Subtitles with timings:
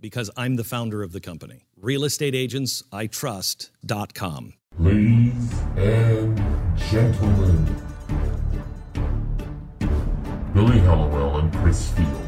[0.00, 1.66] Because I'm the founder of the company.
[1.80, 4.54] realestateagentsitrust.com.
[4.78, 6.36] Ladies and
[6.90, 7.76] gentlemen,
[10.54, 12.22] Billy Hallowell and Chris Field,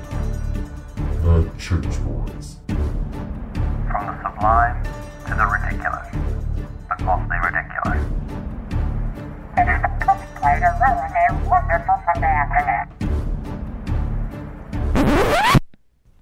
[1.22, 2.56] the Church Boys.
[2.66, 4.82] From the sublime
[5.26, 6.08] to the ridiculous,
[6.88, 8.04] but mostly ridiculous.
[9.56, 11.18] It is the contemplate of ruin a
[11.48, 12.88] wonderful Sunday afternoon.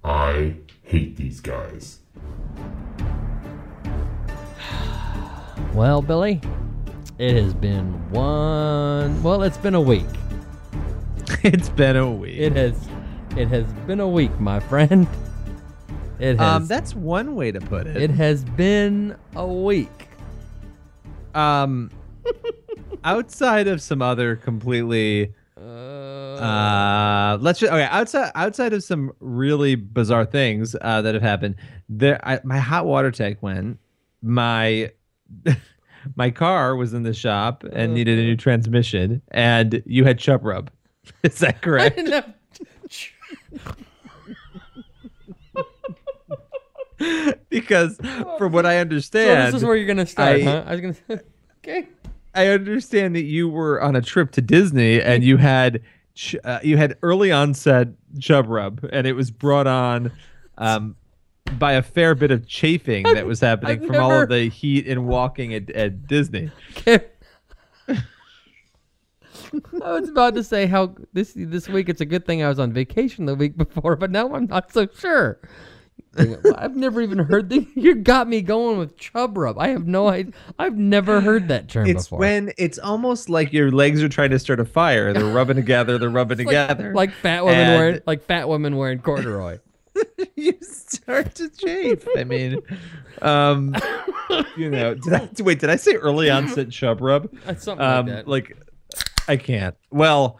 [0.03, 0.55] I
[0.91, 1.99] hate these guys.
[5.73, 6.41] Well, Billy,
[7.17, 9.23] it has been one.
[9.23, 10.05] Well, it's been a week.
[11.43, 12.37] it's been a week.
[12.37, 12.75] It has.
[13.37, 15.07] It has been a week, my friend.
[16.19, 16.61] It has.
[16.61, 17.97] um, that's one way to put it.
[17.97, 20.07] it has been a week.
[21.33, 21.89] um,
[23.03, 25.61] outside of some other completely, uh,
[26.41, 27.87] let's just okay.
[27.89, 31.55] Outside outside of some really bizarre things uh, that have happened,
[31.89, 33.79] there, I, my hot water tank went.
[34.21, 34.91] My
[36.15, 40.45] my car was in the shop and needed a new transmission, and you had chub
[40.45, 40.71] rub.
[41.23, 41.99] Is that correct?
[47.49, 47.97] because
[48.37, 50.63] from what I understand, So this is where you're gonna start, I- huh?
[50.65, 51.21] I was gonna.
[51.59, 51.87] okay.
[52.33, 55.81] I understand that you were on a trip to Disney and you had
[56.43, 60.11] uh, you had early onset chub rub, and it was brought on
[60.57, 60.95] um,
[61.57, 64.87] by a fair bit of chafing that was happening I've from all of the heat
[64.87, 66.51] and walking at, at Disney.
[66.77, 67.05] Okay.
[69.83, 72.59] I was about to say how this this week it's a good thing I was
[72.59, 75.39] on vacation the week before, but now I'm not so sure.
[76.17, 77.65] I've never even heard the.
[77.75, 79.57] You got me going with chub rub.
[79.57, 80.33] I have no idea.
[80.59, 82.19] I've never heard that term It's before.
[82.19, 85.13] when it's almost like your legs are trying to start a fire.
[85.13, 85.97] They're rubbing together.
[85.97, 86.93] They're rubbing like, together.
[86.93, 89.59] like fat women And- wearing like fat women wearing corduroy.
[90.35, 92.05] you start to chafe.
[92.17, 92.61] I mean,
[93.21, 93.75] um,
[94.57, 95.59] you know, did I wait?
[95.59, 97.29] Did I say early onset chub rub?
[97.45, 98.27] Uh, Something um, like that.
[98.27, 98.57] like
[99.27, 99.75] I can't.
[99.91, 100.39] Well,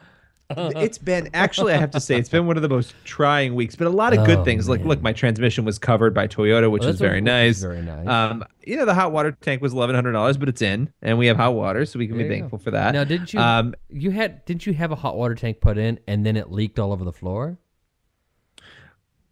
[0.57, 3.75] it's been actually I have to say it's been one of the most trying weeks,
[3.75, 4.67] but a lot of good Oh, things.
[4.69, 4.89] Like, man.
[4.89, 7.62] look, my transmission was covered by Toyota, which Well, is very nice.
[7.62, 8.07] very nice.
[8.07, 11.17] Um, you know, the hot water tank was eleven hundred dollars, but it's in, and
[11.17, 12.41] we have hot water, so we can There be you go.
[12.44, 12.94] thankful for that.
[12.94, 13.39] now, didn't you?
[13.39, 16.51] Um, you had didn't you have a hot water tank put in and then it
[16.51, 17.57] leaked all over the floor?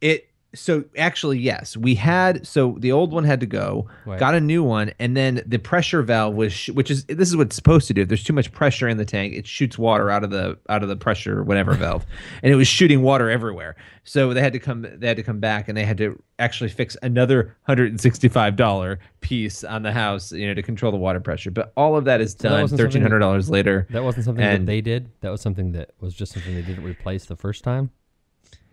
[0.01, 4.19] It so actually yes, we had so the old one had to go, Right.
[4.19, 7.37] got a new one, and then the pressure valve was sh- which is this is
[7.37, 8.01] what it's supposed to do.
[8.01, 10.81] If there's too much pressure in the tank, it shoots water out of the out
[10.81, 12.05] of the pressure whatever valve,
[12.41, 13.75] and it was shooting water everywhere.
[14.03, 16.69] So they had to come they had to come back and they had to actually
[16.71, 20.91] fix another hundred and sixty five dollar piece on the house, you know, to control
[20.91, 21.51] the water pressure.
[21.51, 23.85] But all of that is that done hundred dollars later.
[23.91, 25.09] That wasn't something that they did.
[25.21, 27.91] That was something that was just something they didn't replace the first time.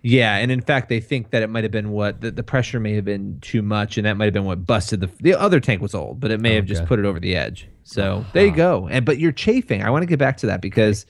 [0.03, 2.79] Yeah, and in fact, they think that it might have been what the, the pressure
[2.79, 5.59] may have been too much, and that might have been what busted the the other
[5.59, 7.69] tank was old, but it may have just put it over the edge.
[7.83, 8.89] So there you go.
[8.89, 9.83] And but you're chafing.
[9.83, 11.07] I want to get back to that because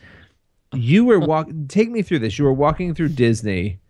[0.73, 1.49] you were walk.
[1.69, 2.39] take me through this.
[2.39, 3.81] You were walking through Disney,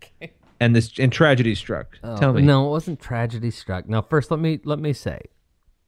[0.59, 1.97] and this and tragedy struck.
[2.03, 2.41] Oh, Tell me.
[2.41, 3.87] Oh, No, it wasn't tragedy struck.
[3.87, 5.21] Now, first, let me let me say,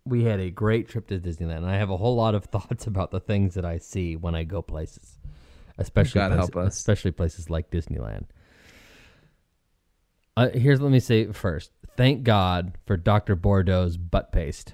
[0.06, 1.58] we had a great trip to Disneyland.
[1.58, 4.34] and I have a whole lot of thoughts about the things that I see when
[4.34, 5.18] I go places,
[5.78, 6.78] especially places, help us.
[6.78, 8.26] especially places like Disneyland.
[10.40, 11.72] Uh, here's let me say first.
[11.98, 13.36] Thank God for Dr.
[13.36, 14.74] Boudreaux's butt paste.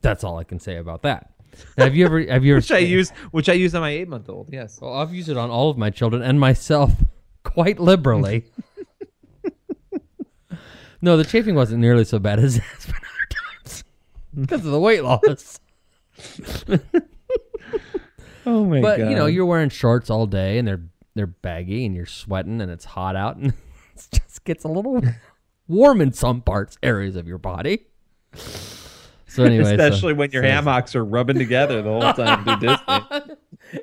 [0.00, 1.32] That's all I can say about that.
[1.76, 3.90] Now, have you ever have you ever Which I use, which I use on my
[3.90, 4.48] eight month old.
[4.52, 4.78] Yes.
[4.80, 6.92] Well, I've used it on all of my children and myself
[7.42, 8.44] quite liberally.
[11.02, 13.28] no, the chafing wasn't nearly so bad as it has been other
[13.64, 13.84] times
[14.40, 15.58] because of the weight loss.
[18.44, 18.82] Oh my god.
[18.82, 20.82] but you know, you're wearing shorts all day and they're
[21.14, 23.52] they're baggy and you're sweating and it's hot out and
[23.94, 25.02] it's just gets a little
[25.68, 27.86] warm in some parts areas of your body.
[29.26, 32.56] So anyway, so- especially when your so- hammocks are rubbing together the whole time through
[32.68, 33.36] Disney.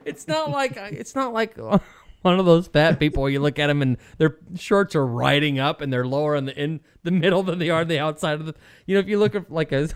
[0.06, 1.58] It's not like it's not like
[2.22, 5.82] one of those fat people you look at them and their shorts are riding up
[5.82, 8.54] and they're lower in the in the middle than they are the outside of the.
[8.86, 9.90] You know, if you look at like a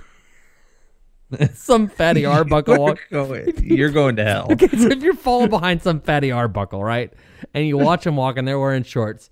[1.53, 2.77] some fatty Arbuckle.
[2.77, 4.47] walk- You're going- You're going to hell.
[4.51, 7.11] Okay, so if you're falling behind some fatty Arbuckle, right,
[7.53, 9.29] and you watch them walk and they're wearing shorts,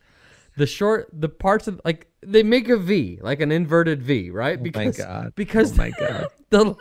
[0.57, 4.57] the short the parts of like they make a V, like an inverted V, right?
[4.59, 5.33] Oh my Because God.
[5.36, 6.27] because Oh my God.
[6.50, 6.75] the,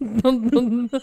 [0.00, 1.02] the-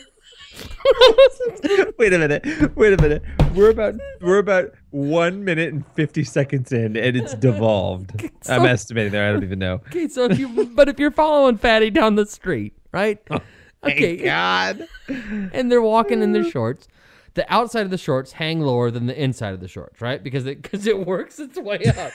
[1.98, 2.76] Wait a minute.
[2.76, 3.24] Wait a minute.
[3.56, 8.12] We're about we're about one minute and fifty seconds in, and it's devolved.
[8.50, 9.28] I'm estimating there.
[9.28, 9.76] I don't even know.
[9.88, 13.20] okay, so if you but if you're following Fatty down the street, right?
[13.32, 13.40] Oh
[13.84, 14.88] okay, God.
[15.08, 16.88] and they're walking in their shorts.
[17.36, 20.24] The outside of the shorts hang lower than the inside of the shorts, right?
[20.24, 22.12] Because it because it works its way up.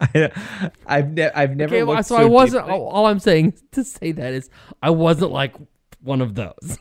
[0.00, 1.74] I, I've ne- I've never.
[1.74, 2.68] Okay, well, looked so I wasn't.
[2.68, 4.50] All, all I'm saying to say that is
[4.82, 5.54] I wasn't like
[6.02, 6.78] one of those.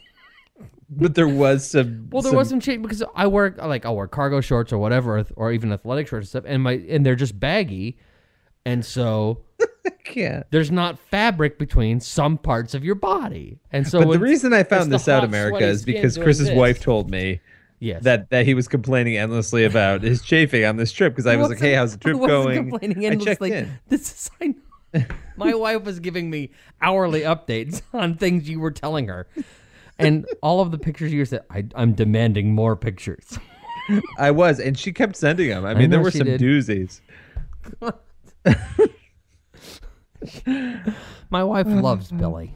[0.89, 2.09] but there was some.
[2.11, 4.77] Well, there some, was some change because I wear like I'll wear cargo shorts or
[4.77, 7.97] whatever, or even athletic shorts and stuff, and my and they're just baggy,
[8.65, 9.43] and so
[10.13, 10.43] Yeah.
[10.51, 14.63] there's not fabric between some parts of your body, and so But the reason I
[14.63, 16.57] found this out, America, is because Chris's this.
[16.57, 17.41] wife told me
[17.83, 21.35] yes that that he was complaining endlessly about his chafing on this trip because I
[21.35, 23.51] was like, "Hey, how's the trip I going?" Complaining I checked endlessly.
[23.51, 23.79] in.
[23.89, 25.05] This is I know.
[25.37, 26.51] My wife was giving me
[26.81, 29.27] hourly updates on things you were telling her,
[29.99, 33.37] and all of the pictures you said, I, I'm demanding more pictures.
[34.17, 35.65] I was, and she kept sending them.
[35.65, 36.39] I mean, there were some did.
[36.39, 37.01] doozies.
[41.29, 42.53] My wife loves Billy.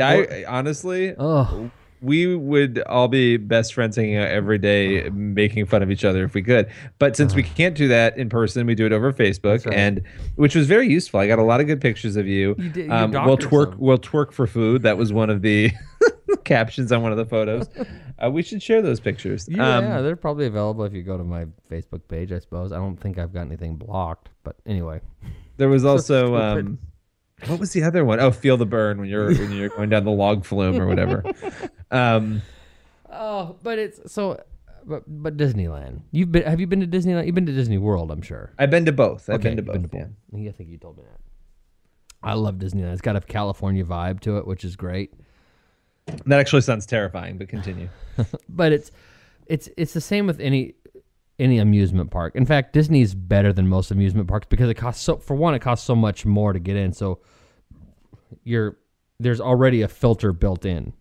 [0.00, 1.70] I, I honestly, Oh,
[2.04, 6.22] we would all be best friends hanging out every day, making fun of each other
[6.24, 6.68] if we could.
[6.98, 9.74] But since we can't do that in person, we do it over Facebook, right.
[9.76, 10.02] and
[10.36, 11.20] which was very useful.
[11.20, 12.54] I got a lot of good pictures of you.
[12.58, 13.70] You did- um, we'll twerk.
[13.70, 13.78] some.
[13.80, 14.82] We'll twerk for food.
[14.82, 15.70] That was one of the
[16.44, 17.68] captions on one of the photos.
[18.24, 19.48] Uh, we should share those pictures.
[19.50, 22.30] yeah, Um, yeah, they're probably available if you go to my Facebook page.
[22.30, 25.00] I suppose I don't think I've got anything blocked, but anyway.
[25.56, 26.78] There was also um,
[27.46, 28.20] what was the other one?
[28.20, 31.22] Oh, feel the burn when you're when you're going down the log flume or whatever.
[31.90, 32.42] Um,
[33.10, 34.42] Oh, but it's so.
[34.84, 36.02] But but Disneyland.
[36.10, 36.42] You've been?
[36.42, 37.26] Have you been to Disneyland?
[37.26, 38.52] You've been to Disney World, I'm sure.
[38.58, 39.28] I've been to both.
[39.30, 39.94] I've Okay, been to you've both.
[39.94, 40.06] yeah.
[40.40, 41.20] Yeah, I think you told me that.
[42.22, 42.92] I love Disneyland.
[42.92, 45.12] It's got a California vibe to it, which is great.
[46.26, 47.88] That actually sounds terrifying, but continue.
[48.48, 48.90] But it's
[49.46, 50.74] it's it's the same with any
[51.38, 52.34] any amusement park.
[52.36, 55.60] In fact, Disney's better than most amusement parks because it costs so for one, it
[55.60, 56.92] costs so much more to get in.
[56.92, 57.20] So
[58.44, 58.78] you're
[59.18, 60.92] there's already a filter built in.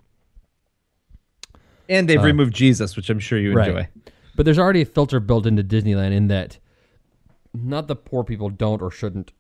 [1.89, 3.67] And they've uh, removed Jesus, which I'm sure you Right.
[3.69, 3.87] enjoy.
[4.35, 6.57] But there's already a filter built into Disneyland in that
[7.53, 9.31] not the poor people don't or shouldn't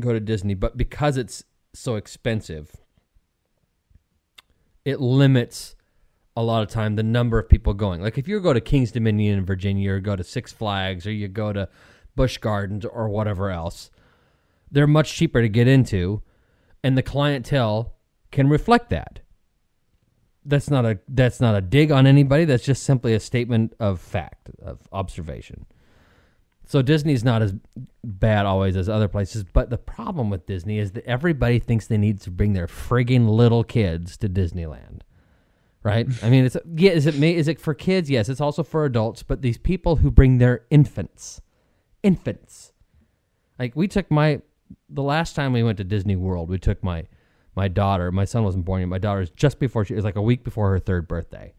[0.00, 2.76] go to Disney, but because it's so expensive,
[4.84, 5.76] it limits
[6.38, 8.00] a lot of time the number of people going.
[8.00, 11.12] Like if you go to King's Dominion in Virginia or go to Six Flags or
[11.12, 11.68] you go to
[12.14, 13.90] Busch Gardens or whatever else,
[14.70, 16.22] they're much cheaper to get into
[16.82, 17.94] and the clientele
[18.30, 19.20] can reflect that
[20.48, 22.44] that's not a that's not a dig on anybody.
[22.44, 25.66] That's just simply a statement of fact of observation.
[26.64, 27.54] So Disney's not as
[28.04, 31.96] bad always as other places, but the problem with Disney is that everybody thinks they
[31.96, 35.00] need to bring their frigging little kids to Disneyland.
[35.88, 36.06] Right?
[36.22, 36.92] I mean, it's yeah.
[36.92, 38.10] Is it ma- is it for kids?
[38.10, 39.22] Yes, it's also for adults.
[39.22, 41.40] But these people who bring their infants,
[42.02, 42.72] infants,
[43.58, 44.40] like we took my
[44.88, 47.06] the last time we went to Disney World, we took my
[47.56, 48.12] my daughter.
[48.12, 48.88] My son wasn't born yet.
[48.88, 51.54] My daughter's just before she was like a week before her third birthday,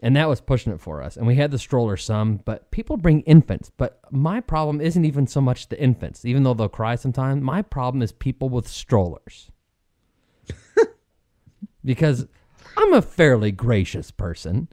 [0.00, 1.16] and that was pushing it for us.
[1.16, 3.70] And we had the stroller some, but people bring infants.
[3.76, 7.42] But my problem isn't even so much the infants, even though they'll cry sometimes.
[7.42, 9.50] My problem is people with strollers,
[11.84, 12.26] because
[12.76, 14.68] I'm a fairly gracious person.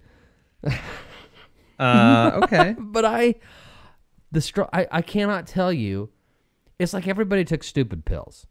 [1.79, 2.75] Uh, okay.
[2.77, 3.36] but I,
[4.31, 6.10] the stro- I, I cannot tell you.
[6.79, 8.48] It's like everybody took stupid pills,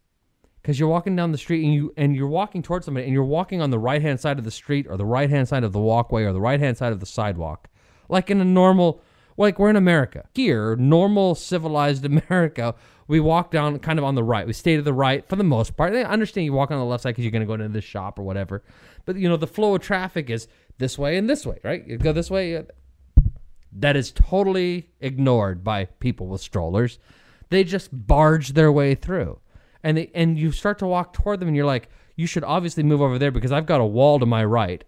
[0.62, 3.24] because you're walking down the street and you and you're walking towards somebody and you're
[3.24, 5.72] walking on the right hand side of the street or the right hand side of
[5.72, 7.68] the walkway or the right hand side of the sidewalk,
[8.08, 9.02] like in a normal,
[9.40, 12.74] like we're in America here, normal civilized America.
[13.08, 14.46] We walk down kind of on the right.
[14.46, 15.92] We stay to the right for the most part.
[15.94, 17.84] I understand you walk on the left side because you're going to go into this
[17.84, 18.62] shop or whatever,
[19.04, 20.46] but you know the flow of traffic is
[20.78, 21.84] this way and this way, right?
[21.86, 22.56] You go this way.
[22.56, 22.62] Uh,
[23.72, 26.98] that is totally ignored by people with strollers.
[27.50, 29.38] They just barge their way through.
[29.82, 32.82] And they, and you start to walk toward them and you're like, you should obviously
[32.82, 34.84] move over there because I've got a wall to my right.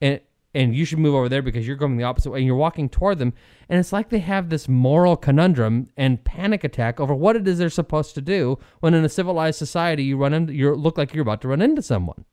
[0.00, 0.20] And
[0.54, 2.88] and you should move over there because you're going the opposite way and you're walking
[2.88, 3.32] toward them.
[3.68, 7.58] And it's like they have this moral conundrum and panic attack over what it is
[7.58, 11.14] they're supposed to do when in a civilized society you run into you look like
[11.14, 12.24] you're about to run into someone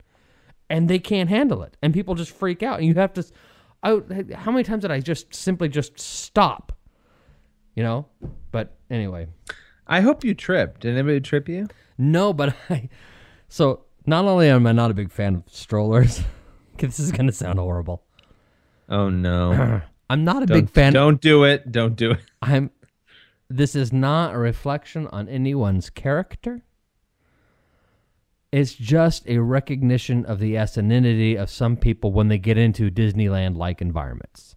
[0.70, 3.24] and they can't handle it and people just freak out and you have to
[3.82, 4.00] I,
[4.34, 6.72] how many times did i just simply just stop
[7.74, 8.06] you know
[8.50, 9.28] but anyway
[9.90, 10.82] I hope you tripped.
[10.82, 11.68] Did anybody trip you?
[11.96, 12.88] no but i
[13.48, 16.22] so not only am i not a big fan of strollers
[16.78, 18.02] this is going to sound horrible
[18.88, 19.82] Oh no!
[20.10, 21.70] i'm not a don't, big fan Don't do it.
[21.70, 22.20] Don't do it.
[22.42, 22.70] i'm
[23.48, 26.62] This is not a reflection on anyone's character.
[28.50, 33.56] It's just a recognition of the asininity of some people when they get into Disneyland
[33.56, 34.56] like environments.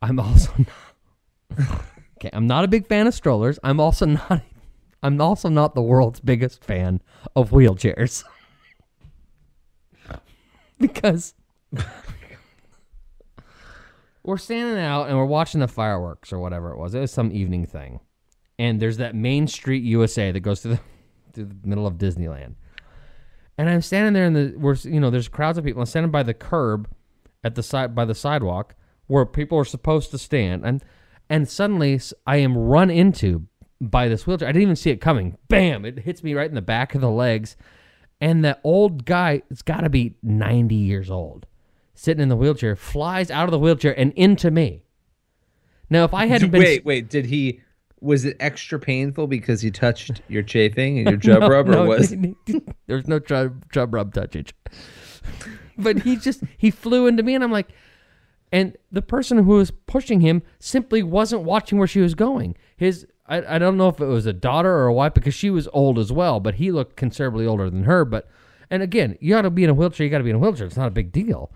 [0.00, 0.52] I'm also
[1.58, 1.84] not,
[2.16, 3.58] okay, I'm not a big fan of strollers.
[3.62, 4.42] I'm also not
[5.02, 7.02] I'm also not the world's biggest fan
[7.36, 8.24] of wheelchairs.
[10.80, 11.34] because
[14.24, 16.94] we're standing out and we're watching the fireworks or whatever it was.
[16.94, 18.00] It was some evening thing.
[18.58, 20.80] And there's that Main Street USA that goes to the
[21.34, 22.54] to the middle of Disneyland.
[23.58, 25.82] And I'm standing there in the we're you know, there's crowds of people.
[25.82, 26.88] I'm standing by the curb
[27.42, 28.74] at the side by the sidewalk
[29.06, 30.64] where people are supposed to stand.
[30.64, 30.82] And
[31.28, 33.46] and suddenly I am run into
[33.80, 34.48] by this wheelchair.
[34.48, 35.36] I didn't even see it coming.
[35.48, 35.84] Bam!
[35.84, 37.56] It hits me right in the back of the legs.
[38.20, 41.46] And that old guy, it's got to be 90 years old,
[41.94, 44.82] sitting in the wheelchair, flies out of the wheelchair and into me.
[45.88, 47.08] Now, if I hadn't been wait, wait.
[47.08, 47.60] Did he?
[48.00, 51.72] Was it extra painful because he touched your chafing and your jub No, rub, or
[51.72, 52.14] no, was?
[52.86, 54.52] there's no chub, chub rub touchage.
[55.78, 57.68] but he just he flew into me, and I'm like,
[58.52, 62.56] and the person who was pushing him simply wasn't watching where she was going.
[62.76, 65.50] His I, I don't know if it was a daughter or a wife because she
[65.50, 68.04] was old as well, but he looked considerably older than her.
[68.04, 68.28] But
[68.70, 70.04] and again, you got to be in a wheelchair.
[70.04, 70.66] You got to be in a wheelchair.
[70.66, 71.50] It's not a big deal.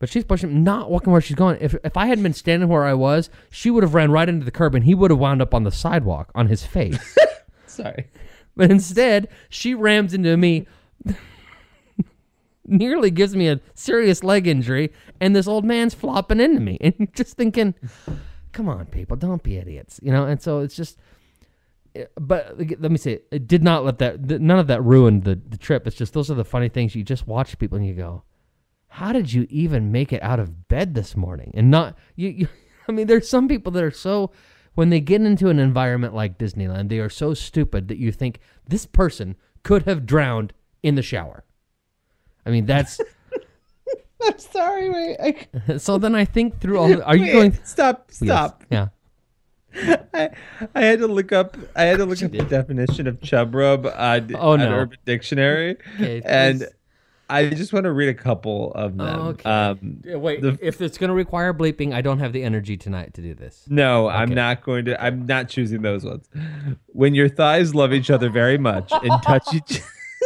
[0.00, 1.58] But she's pushing, not walking where she's going.
[1.60, 4.44] If if I hadn't been standing where I was, she would have ran right into
[4.44, 7.16] the curb, and he would have wound up on the sidewalk on his face.
[7.66, 8.08] Sorry.
[8.56, 10.66] But instead, she rams into me,
[12.66, 16.78] nearly gives me a serious leg injury, and this old man's flopping into me.
[16.82, 17.74] And just thinking,
[18.52, 20.00] come on, people, don't be idiots.
[20.02, 20.98] You know, and so it's just.
[21.94, 25.38] eh, But let me say, it did not let that, none of that ruined the,
[25.48, 25.86] the trip.
[25.86, 26.94] It's just, those are the funny things.
[26.94, 28.22] You just watch people and you go,
[28.90, 31.52] how did you even make it out of bed this morning?
[31.54, 32.48] And not, you, you
[32.88, 34.32] I mean, there's some people that are so,
[34.74, 38.40] when they get into an environment like Disneyland, they are so stupid that you think
[38.66, 41.44] this person could have drowned in the shower.
[42.44, 43.00] I mean, that's
[44.22, 44.90] I'm sorry.
[44.90, 45.46] Wait.
[45.68, 45.98] I, so.
[45.98, 46.88] Then I think through all.
[46.88, 47.58] The, are you wait, going?
[47.64, 48.06] Stop.
[48.08, 48.16] Yes.
[48.16, 48.64] Stop.
[48.70, 48.88] Yeah.
[50.12, 50.30] I,
[50.74, 51.56] I had to look up.
[51.76, 54.62] I had to look up the definition of chub rub on, Oh, on.
[54.62, 56.66] Urban Dictionary, Okay, and.
[57.30, 59.20] I just want to read a couple of them.
[59.28, 59.48] Okay.
[59.48, 62.76] Um, Yeah, wait, the- if it's going to require bleeping, I don't have the energy
[62.76, 63.64] tonight to do this.
[63.68, 65.02] No, I'm not going to.
[65.02, 66.28] I'm not choosing those ones.
[66.88, 69.80] When your thighs love each other very much and touch each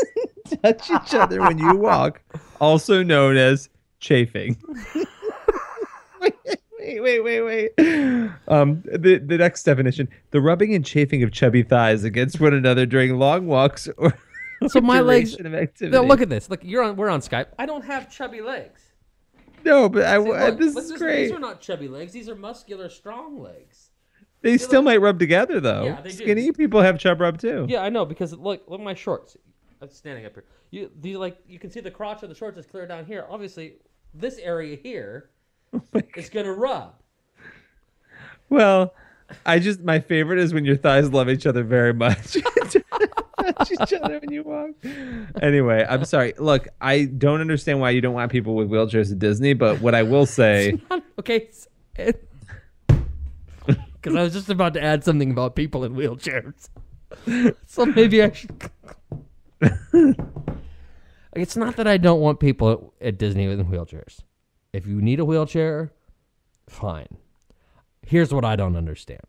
[0.63, 2.21] touch each other when you walk,
[2.61, 3.69] also known as
[4.01, 4.57] chafing.
[6.21, 8.31] wait, wait, wait, wait.
[8.49, 12.87] Um, the the next definition: the rubbing and chafing of chubby thighs against one another
[12.87, 14.15] during long walks or.
[14.69, 15.37] So my legs.
[15.81, 16.49] No, look at this.
[16.49, 16.97] Look, you're on.
[16.97, 17.47] We're on Skype.
[17.59, 18.81] I don't have chubby legs.
[19.65, 21.33] no, but I, See, I- look, this look, is These great.
[21.33, 22.13] are not chubby legs.
[22.13, 23.91] These are muscular, strong legs.
[24.43, 25.85] They still might rub together though.
[25.85, 26.17] Yeah, they do.
[26.17, 27.67] Skinny people have chub rub too.
[27.69, 29.37] Yeah, I know because look, look at my shorts.
[29.81, 30.45] I'm standing up here.
[30.71, 33.27] You, these like you can see the crotch of the shorts is clear down here.
[33.31, 33.77] Obviously,
[34.13, 35.31] this area here
[35.73, 35.81] oh
[36.17, 36.95] is gonna rub.
[38.51, 38.95] Well,
[39.47, 42.37] I just my favorite is when your thighs love each other very much.
[43.53, 44.71] Touch each other when you walk.
[45.41, 46.35] Anyway, I'm sorry.
[46.39, 49.95] Look, I don't understand why you don't want people with wheelchairs at Disney, but what
[49.95, 50.81] I will say,
[51.19, 51.49] okay.
[51.97, 52.15] Because
[54.07, 56.69] I was just about to add something about people in wheelchairs.
[57.67, 58.71] so maybe I should.
[61.35, 64.21] it's not that I don't want people at Disney in wheelchairs.
[64.73, 65.93] If you need a wheelchair,
[66.69, 67.19] fine.
[68.07, 69.21] Here's what I don't understand.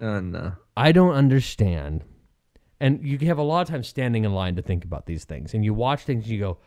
[0.00, 2.04] Uh, oh no, I don't understand.
[2.80, 5.54] And you have a lot of time standing in line to think about these things.
[5.54, 6.58] And you watch things and you go,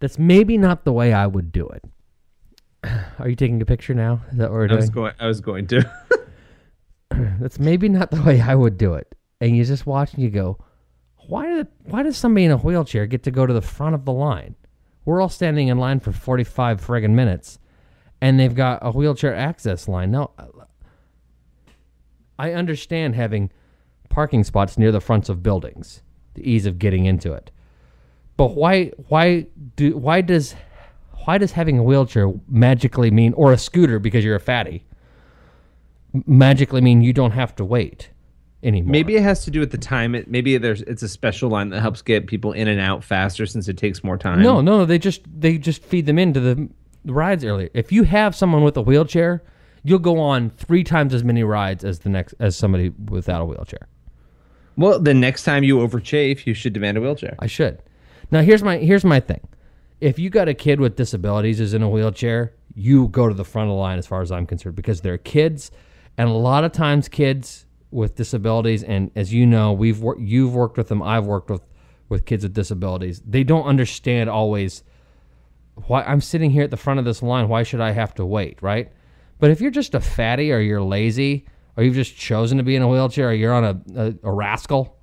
[0.00, 1.84] that's maybe not the way I would do it.
[3.18, 4.22] Are you taking a picture now?
[4.32, 4.94] Is that what we're I was doing?
[4.94, 5.14] going.
[5.20, 5.90] I was going to.
[7.40, 9.14] That's maybe not the way I would do it.
[9.40, 10.58] And you just watch and you go,
[11.28, 14.04] why did why does somebody in a wheelchair get to go to the front of
[14.04, 14.56] the line?
[15.04, 17.58] We're all standing in line for 45 friggin' minutes
[18.20, 20.10] and they've got a wheelchair access line.
[20.10, 20.30] Now
[22.38, 23.50] I understand having
[24.14, 26.02] parking spots near the fronts of buildings,
[26.34, 27.50] the ease of getting into it.
[28.36, 30.54] But why why do why does
[31.24, 34.84] why does having a wheelchair magically mean or a scooter because you're a fatty?
[36.26, 38.10] magically mean you don't have to wait
[38.62, 38.92] anymore.
[38.92, 40.14] Maybe it has to do with the time.
[40.14, 43.46] It maybe there's it's a special line that helps get people in and out faster
[43.46, 44.42] since it takes more time.
[44.42, 46.68] no, no, they just they just feed them into the
[47.04, 47.68] rides earlier.
[47.74, 49.42] If you have someone with a wheelchair,
[49.82, 53.44] you'll go on three times as many rides as the next as somebody without a
[53.44, 53.88] wheelchair.
[54.76, 57.36] Well, the next time you overchafe, you should demand a wheelchair.
[57.38, 57.80] I should.
[58.30, 59.46] Now here's my here's my thing.
[60.00, 63.44] If you got a kid with disabilities who's in a wheelchair, you go to the
[63.44, 65.70] front of the line as far as I'm concerned because they're kids,
[66.18, 70.54] and a lot of times kids with disabilities, and as you know, we've wor- you've
[70.54, 71.02] worked with them.
[71.02, 71.62] I've worked with
[72.08, 73.22] with kids with disabilities.
[73.24, 74.82] They don't understand always
[75.86, 77.48] why I'm sitting here at the front of this line.
[77.48, 78.60] Why should I have to wait?
[78.62, 78.92] Right?
[79.38, 82.76] But if you're just a fatty, or you're lazy, or you've just chosen to be
[82.76, 84.96] in a wheelchair, or you're on a a, a rascal,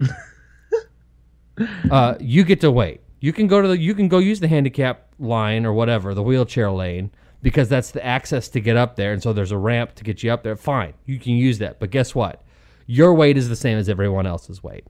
[1.90, 3.00] uh, you get to wait.
[3.20, 6.22] You can go to the you can go use the handicap line or whatever, the
[6.22, 7.10] wheelchair lane,
[7.42, 9.12] because that's the access to get up there.
[9.12, 10.56] And so there's a ramp to get you up there.
[10.56, 11.80] Fine, you can use that.
[11.80, 12.42] But guess what?
[12.86, 14.84] Your weight is the same as everyone else's weight.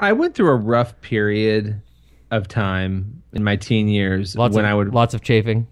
[0.00, 1.80] I went through a rough period
[2.30, 5.66] of time in my teen years Lots when of I would lots of chafing.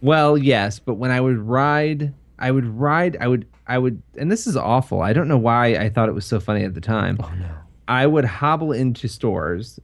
[0.00, 4.30] Well, yes, but when I would ride, I would ride, I would, I would, and
[4.30, 5.02] this is awful.
[5.02, 7.18] I don't know why I thought it was so funny at the time.
[7.22, 7.50] Oh no!
[7.88, 9.80] I would hobble into stores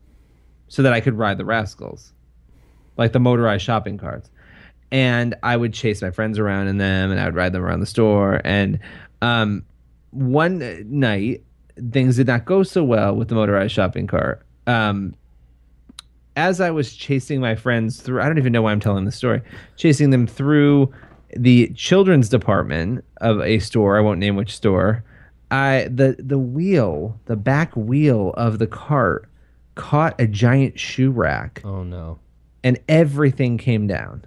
[0.68, 2.12] so that I could ride the rascals,
[2.96, 4.30] like the motorized shopping carts,
[4.90, 7.80] and I would chase my friends around in them, and I would ride them around
[7.80, 8.40] the store.
[8.44, 8.78] And
[9.20, 9.64] um,
[10.10, 11.42] one night,
[11.90, 14.46] things did not go so well with the motorized shopping cart.
[14.66, 15.14] Um,
[16.36, 19.16] as I was chasing my friends through, I don't even know why I'm telling this
[19.16, 19.42] story,
[19.76, 20.92] chasing them through
[21.36, 25.04] the children's department of a store, I won't name which store.
[25.50, 29.28] I the the wheel, the back wheel of the cart
[29.74, 32.18] caught a giant shoe rack Oh no!
[32.64, 34.24] and everything came down.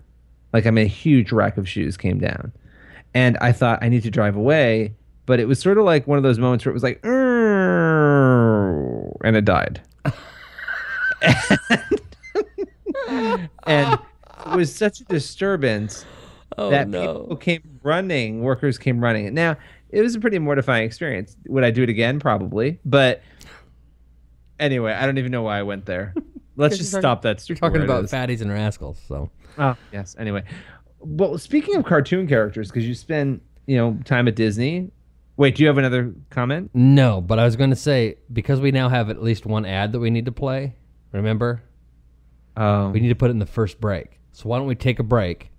[0.54, 2.52] Like I mean a huge rack of shoes came down.
[3.14, 4.94] And I thought I need to drive away,
[5.26, 7.00] but it was sort of like one of those moments where it was like
[9.24, 9.82] and it died.
[13.08, 14.00] and, and
[14.46, 16.06] it was such a disturbance
[16.58, 17.02] Oh that no!
[17.02, 19.34] people came running, workers came running.
[19.34, 19.58] Now,
[19.90, 21.36] it was a pretty mortifying experience.
[21.48, 22.20] Would I do it again?
[22.20, 22.80] Probably.
[22.86, 23.22] But
[24.60, 26.14] anyway, I don't even know why I went there.
[26.56, 27.48] Let's just stop that.
[27.50, 30.16] You're talking about fatties and rascals, so Oh, yes.
[30.18, 30.44] Anyway,
[31.00, 34.92] well, speaking of cartoon characters, because you spend you know time at Disney.
[35.38, 36.70] Wait, do you have another comment?
[36.74, 37.20] no.
[37.20, 40.00] But I was going to say because we now have at least one ad that
[40.00, 40.76] we need to play.
[41.12, 41.62] Remember,
[42.58, 44.20] Oh, we need to put it in the first break.
[44.32, 45.52] So why don't we take a break?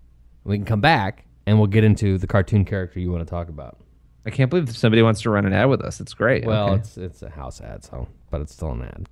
[0.47, 3.31] And We can come back and we'll get into the cartoon character you want to
[3.31, 3.79] talk about.
[4.25, 6.01] I can't believe somebody wants to run an ad with us.
[6.01, 6.45] It's great.
[6.47, 6.81] Well, Okay.
[6.81, 9.09] it's it's a house ad, so but it's still an ad.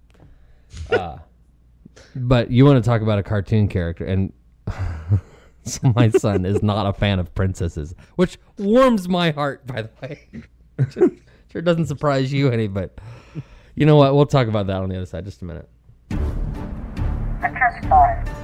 [0.91, 1.19] Uh,
[2.17, 4.33] but you want to talk about a cartoon character, and
[5.65, 9.65] so my son is not a fan of princesses, which warms my heart.
[9.67, 10.29] By the way,
[10.91, 11.11] sure,
[11.53, 12.99] sure doesn't surprise you any, but
[13.77, 14.15] you know what?
[14.17, 15.25] We'll talk about that on the other side.
[15.25, 15.69] Just a minute.
[16.09, 16.17] The
[17.57, 18.44] Church Boys.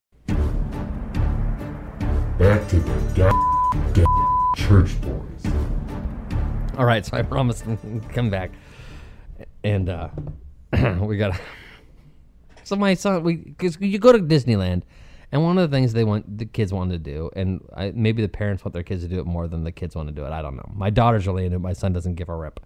[2.41, 4.07] Back to the
[4.55, 5.53] church boys.
[6.75, 8.49] All right, so I promised to come back,
[9.63, 10.09] and uh,
[11.01, 11.39] we got.
[12.63, 14.81] So my son, we because you go to Disneyland,
[15.31, 18.23] and one of the things they want the kids want to do, and I, maybe
[18.23, 20.25] the parents want their kids to do it more than the kids want to do
[20.25, 20.31] it.
[20.31, 20.67] I don't know.
[20.73, 21.59] My daughter's really into it.
[21.59, 22.59] My son doesn't give a rip.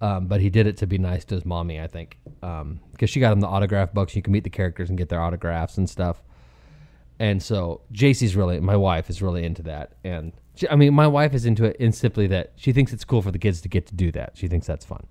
[0.00, 3.20] Um, but he did it to be nice to his mommy, I think, because she
[3.20, 4.16] got him the autograph books.
[4.16, 6.24] You can meet the characters and get their autographs and stuff.
[7.20, 9.92] And so JC's really, my wife is really into that.
[10.02, 13.04] And she, I mean, my wife is into it in simply that she thinks it's
[13.04, 14.32] cool for the kids to get to do that.
[14.34, 15.06] She thinks that's fun.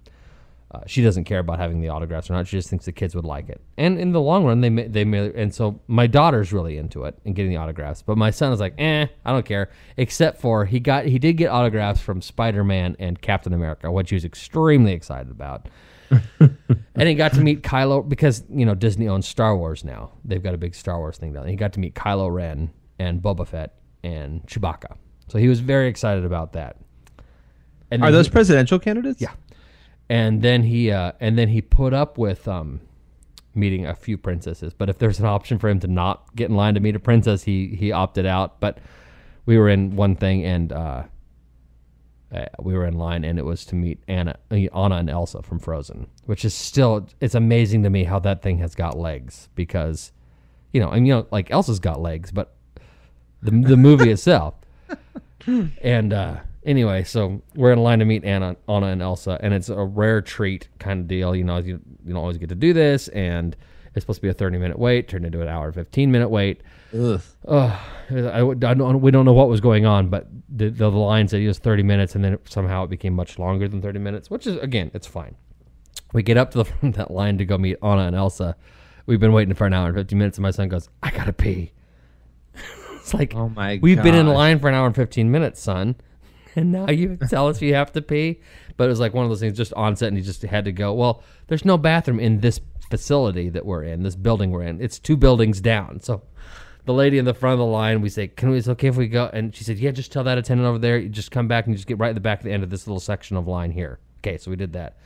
[0.72, 2.48] Uh, she doesn't care about having the autographs or not.
[2.48, 3.62] She just thinks the kids would like it.
[3.78, 7.06] And in the long run, they may, they may, and so my daughter's really into
[7.06, 8.02] it and getting the autographs.
[8.02, 9.70] But my son is like, eh, I don't care.
[9.98, 14.10] Except for he got he did get autographs from Spider Man and Captain America, which
[14.10, 15.70] he was extremely excited about.
[16.40, 20.12] And he got to meet Kylo because you know Disney owns Star Wars now.
[20.26, 21.44] They've got a big Star Wars thing down.
[21.44, 21.52] there.
[21.52, 24.96] He got to meet Kylo Ren and Boba Fett and Chewbacca.
[25.28, 26.78] So he was very excited about that.
[27.92, 29.22] And Are those he- presidential candidates?
[29.22, 29.34] Yeah.
[30.10, 32.82] and then he uh, and then he put up with um,
[33.56, 34.74] meeting a few princesses.
[34.74, 37.00] But if there's an option for him to not get in line to meet a
[37.00, 38.60] princess, he he opted out.
[38.60, 38.80] But
[39.46, 41.04] we were in one thing, and uh,
[42.34, 45.42] uh, we were in line, and it was to meet Anna, uh, Anna and Elsa
[45.42, 49.50] from Frozen, which is still it's amazing to me how that thing has got legs
[49.56, 50.12] because,
[50.72, 52.54] you know, and you know, like Elsa's got legs, but
[53.42, 54.54] the the movie itself.
[55.82, 59.70] And uh, anyway, so we're in line to meet Anna, Anna and Elsa, and it's
[59.70, 61.36] a rare treat kind of deal.
[61.36, 63.56] You know, you, you don't always get to do this, and
[63.96, 66.62] It's supposed to be a 30 minute wait, turned into an hour 15 minute wait.
[66.98, 67.22] Ugh.
[68.12, 71.42] I, I don't, we don't know what was going on, but the, the line said
[71.42, 74.30] it was 30 minutes, and then it, somehow it became much longer than 30 minutes,
[74.30, 75.36] which is, again, it's fine.
[76.14, 78.56] We get up to the, front of that line to go meet Anna and Elsa.
[79.06, 81.34] We've been waiting for an hour and 15 minutes, and my son goes, I gotta
[81.34, 81.72] pee.
[82.96, 85.96] it's like, Oh my we've been in line for an hour and 15 minutes, son.
[86.56, 88.42] And now you tell us you have to pee.
[88.76, 90.66] But it was like one of those things just on set, and he just had
[90.66, 90.94] to go.
[90.94, 94.82] Well, there's no bathroom in this facility that we're in, this building we're in.
[94.82, 96.00] It's two buildings down.
[96.00, 96.24] So
[96.90, 98.58] the lady in the front of the line, we say, "Can we?
[98.58, 100.98] It's okay if we go?" And she said, "Yeah, just tell that attendant over there.
[100.98, 102.64] You just come back and you just get right at the back of the end
[102.64, 104.98] of this little section of line here." Okay, so we did that.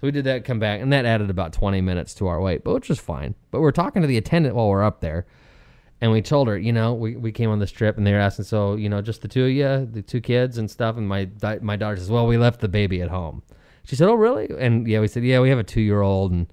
[0.00, 2.64] So we did that, come back, and that added about 20 minutes to our wait,
[2.64, 3.36] but which was fine.
[3.52, 5.26] But we're talking to the attendant while we're up there,
[6.00, 8.18] and we told her, you know, we, we came on this trip, and they were
[8.18, 10.96] asking, so you know, just the two of you, the two kids and stuff.
[10.96, 11.28] And my
[11.62, 13.42] my daughter says, well, we left the baby at home.
[13.84, 14.48] She said, oh really?
[14.58, 16.48] And yeah, we said, yeah, we have a two year old, and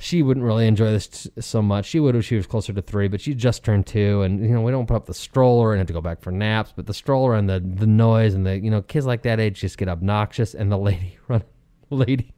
[0.00, 1.84] she wouldn't really enjoy this t- so much.
[1.84, 4.48] She would if she was closer to three, but she just turned two, and you
[4.48, 6.72] know we don't put up the stroller and have to go back for naps.
[6.74, 9.60] But the stroller and the the noise and the you know kids like that age
[9.60, 10.54] just get obnoxious.
[10.54, 11.44] And the lady run,
[11.90, 12.32] lady,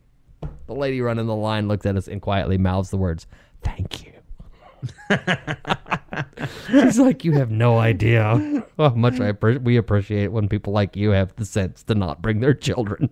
[0.66, 3.26] the lady running the line looks at us and quietly mouths the words,
[3.62, 4.12] "Thank you."
[6.68, 10.96] She's like, "You have no idea how much I appre- we appreciate when people like
[10.96, 13.08] you have the sense to not bring their children."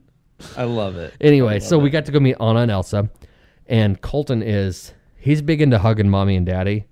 [0.57, 1.15] I love it.
[1.21, 3.11] Anyway, so we got to go meet Anna and Elsa,
[3.71, 6.87] and Colton is he's big into hugging mommy and daddy,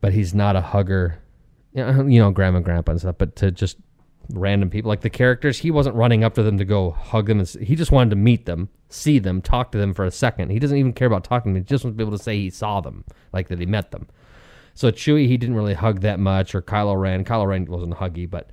[0.00, 1.18] but he's not a hugger,
[1.72, 3.16] you know, grandma and grandpa and stuff.
[3.18, 3.76] But to just
[4.30, 7.44] random people like the characters, he wasn't running up to them to go hug them.
[7.60, 10.50] He just wanted to meet them, see them, talk to them for a second.
[10.50, 11.64] He doesn't even care about talking to them.
[11.64, 13.90] He just wants to be able to say he saw them, like that he met
[13.90, 14.08] them.
[14.74, 17.24] So Chewie, he didn't really hug that much, or Kylo Ren.
[17.24, 18.50] Kylo Ren wasn't huggy, but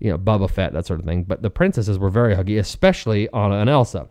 [0.00, 1.24] you know, Boba Fett, that sort of thing.
[1.24, 4.08] But the princesses were very huggy, especially Anna and Elsa.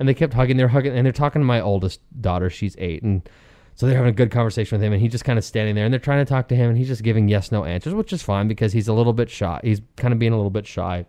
[0.00, 0.56] And they kept hugging.
[0.56, 2.50] They're hugging, and they're talking to my oldest daughter.
[2.50, 3.28] She's eight, and
[3.76, 4.92] so they're having a good conversation with him.
[4.92, 6.78] And he's just kind of standing there, and they're trying to talk to him, and
[6.78, 9.60] he's just giving yes, no answers, which is fine because he's a little bit shy.
[9.62, 11.06] He's kind of being a little bit shy.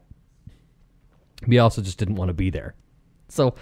[1.48, 2.76] He also just didn't want to be there.
[3.30, 3.56] So,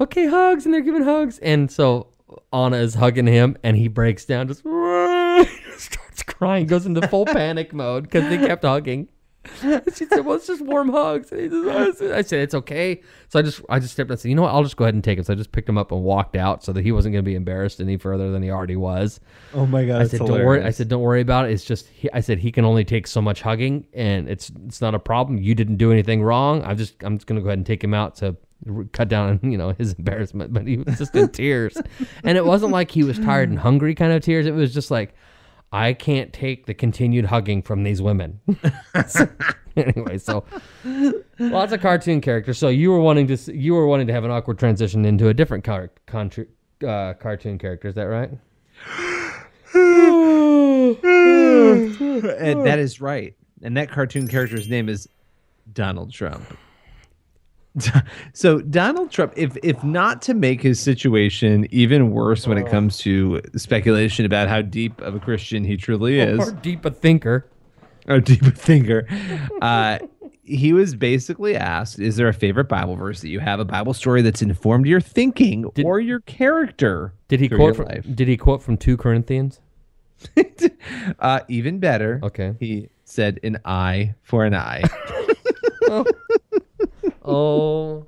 [0.00, 2.08] okay, hugs, and they're giving hugs, and so
[2.52, 4.60] Anna is hugging him, and he breaks down, just
[5.76, 9.08] starts crying, goes into full panic mode because they kept hugging.
[9.94, 13.00] she said, "Well, it's just warm hugs." And he just, oh, I said, "It's okay."
[13.28, 14.52] So I just, I just stepped out and said, "You know what?
[14.52, 16.36] I'll just go ahead and take him." So I just picked him up and walked
[16.36, 19.18] out so that he wasn't going to be embarrassed any further than he already was.
[19.54, 20.02] Oh my god.
[20.02, 21.52] I said, "Don't worry." I said, "Don't worry about it.
[21.52, 24.82] It's just," he, I said, "He can only take so much hugging, and it's it's
[24.82, 25.38] not a problem.
[25.38, 26.62] You didn't do anything wrong.
[26.62, 28.36] I'm just I'm just going to go ahead and take him out to
[28.92, 31.78] cut down on you know his embarrassment." But he was just in tears,
[32.24, 34.44] and it wasn't like he was tired and hungry kind of tears.
[34.46, 35.14] It was just like.
[35.72, 38.40] I can't take the continued hugging from these women.
[39.06, 39.28] So,
[39.76, 40.44] anyway, so
[41.38, 42.58] lots of cartoon characters.
[42.58, 45.34] So you were wanting to you were wanting to have an awkward transition into a
[45.34, 47.88] different car, uh, cartoon character.
[47.88, 48.30] Is that right?
[52.40, 53.34] and that is right.
[53.62, 55.08] And that cartoon character's name is
[55.72, 56.56] Donald Trump.
[58.32, 62.98] So Donald Trump, if if not to make his situation even worse when it comes
[62.98, 67.46] to speculation about how deep of a Christian he truly is, Or deep a thinker.
[68.08, 69.06] or deep a thinker,
[69.62, 69.98] uh,
[70.42, 73.94] he was basically asked, "Is there a favorite Bible verse that you have, a Bible
[73.94, 78.36] story that's informed your thinking or your character?" Did he quote from, life?" Did he
[78.36, 79.60] quote from two Corinthians?
[81.18, 82.20] Uh, even better.
[82.22, 82.54] Okay.
[82.58, 84.82] He said, "An eye for an eye."
[85.92, 86.04] Oh,
[87.24, 88.02] my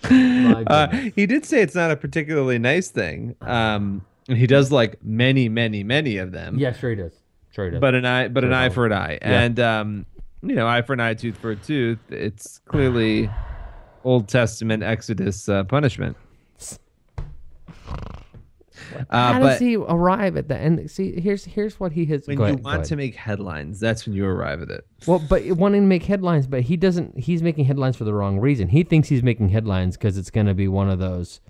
[0.66, 3.34] Uh, he did say it's not a particularly nice thing.
[3.40, 6.58] Um, and he does like many, many, many of them.
[6.58, 7.12] yeah, sure he does.
[7.50, 7.80] Sure he does.
[7.80, 9.40] But an eye, but an eye for an eye, Yeah.
[9.40, 10.06] and um,
[10.42, 11.98] you know, eye for an eye, tooth for a tooth.
[12.10, 13.28] It's clearly
[14.04, 16.16] Old Testament Exodus uh, punishment.
[19.10, 20.60] Uh, How but does he arrive at that?
[20.60, 22.26] And see, here's here's what he has.
[22.26, 24.86] when you ahead, want to make headlines, that's when you arrive at it.
[25.06, 27.18] Well, but wanting to make headlines, but he doesn't.
[27.18, 28.68] He's making headlines for the wrong reason.
[28.68, 31.40] He thinks he's making headlines because it's going to be one of those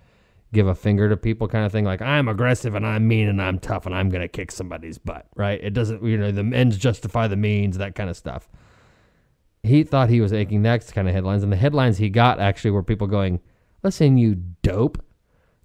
[0.52, 1.84] give a finger to people kind of thing.
[1.84, 4.98] Like I'm aggressive and I'm mean and I'm tough and I'm going to kick somebody's
[4.98, 5.26] butt.
[5.36, 5.60] Right?
[5.62, 6.02] It doesn't.
[6.02, 7.78] You know, the ends justify the means.
[7.78, 8.48] That kind of stuff.
[9.62, 12.70] He thought he was making that kind of headlines, and the headlines he got actually
[12.70, 13.40] were people going,
[13.82, 15.02] "Listen, you dope."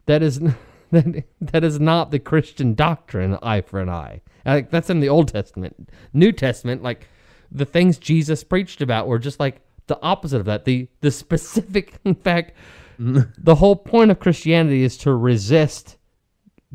[0.06, 0.42] That is.
[0.94, 4.22] That, that is not the Christian doctrine, eye for an eye.
[4.46, 5.90] Like that's in the Old Testament.
[6.14, 7.08] New Testament, like
[7.52, 10.66] the things Jesus preached about were just like the opposite of that.
[10.66, 12.54] The the specific, in fact,
[13.00, 15.98] the whole point of Christianity is to resist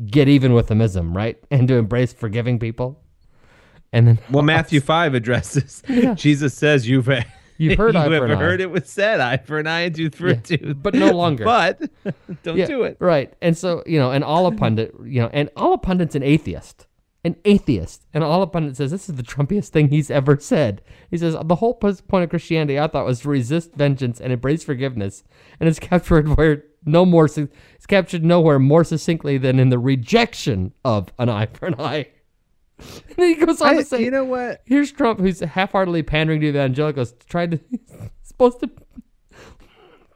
[0.05, 1.37] get even with themism, right?
[1.49, 3.01] And to embrace forgiving people.
[3.91, 5.81] And then Well, Matthew five addresses.
[6.15, 7.09] Jesus says you've
[7.59, 8.35] You heard you for ever an eye.
[8.35, 11.11] heard it was said eye for an eye and tooth for a tooth, but no
[11.11, 11.43] longer.
[11.45, 11.81] but
[12.43, 12.95] don't Yeah, do it.
[12.99, 13.33] Right.
[13.41, 16.87] And so, you know, and Allahpundit, you know, and Allahpundit's an atheist.
[17.25, 18.05] An atheist.
[18.13, 20.81] And Allahpundit says this is the Trumpiest thing he's ever said.
[21.11, 24.63] He says the whole point of Christianity I thought was to resist vengeance and embrace
[24.63, 25.25] forgiveness.
[25.59, 30.71] And it's captured where no more it's captured nowhere more succinctly than in the rejection
[30.85, 32.07] of an eye for an eye.
[33.09, 34.61] And then he goes on I, to say you know what?
[34.65, 37.59] Here's Trump, who's half-heartedly pandering to the evangelicals, trying to
[38.23, 38.69] supposed to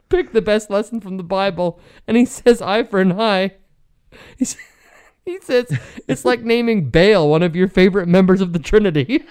[0.08, 3.52] pick the best lesson from the Bible, and he says eye for an eye.
[4.38, 4.56] He's,
[5.24, 5.66] he says
[6.06, 9.24] it's like naming Baal one of your favorite members of the Trinity.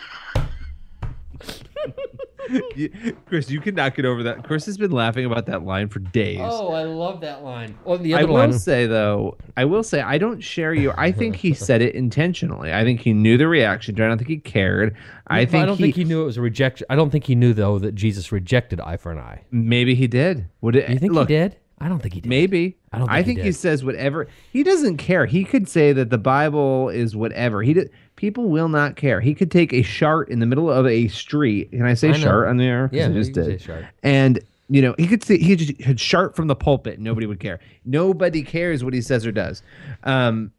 [2.75, 4.43] You- Chris, you cannot get over that.
[4.43, 6.39] Chris has been laughing about that line for days.
[6.41, 7.77] Oh, I love that line.
[7.85, 10.93] Oh, the other I will say though, I will say I don't share you.
[10.97, 12.73] I think he said it intentionally.
[12.73, 13.99] I think he knew the reaction.
[14.01, 14.95] I don't think he cared.
[15.27, 16.85] I think I don't he, think he knew it was a rejection.
[16.89, 19.41] I don't think he knew though that Jesus rejected eye for an eye.
[19.51, 20.47] maybe he did.
[20.61, 20.89] Would it?
[20.89, 21.57] You think look, he did?
[21.79, 22.29] I don't think he did.
[22.29, 22.77] Maybe.
[22.93, 24.27] I don't I think he think he, says whatever.
[24.51, 25.25] He doesn't care.
[25.25, 27.61] He could say that the Bible is whatever.
[27.61, 27.91] He did,
[28.23, 29.19] people will not care.
[29.19, 31.71] He could take a shart in the middle of a street.
[31.71, 32.13] Can I say I
[32.47, 32.89] on there?
[32.93, 33.61] Yeah, I just did.
[34.01, 36.93] And you know, he could say he just could shart from the pulpit.
[36.93, 37.59] and Nobody would care.
[37.83, 39.61] Nobody cares what he says or does.
[40.05, 40.53] Um,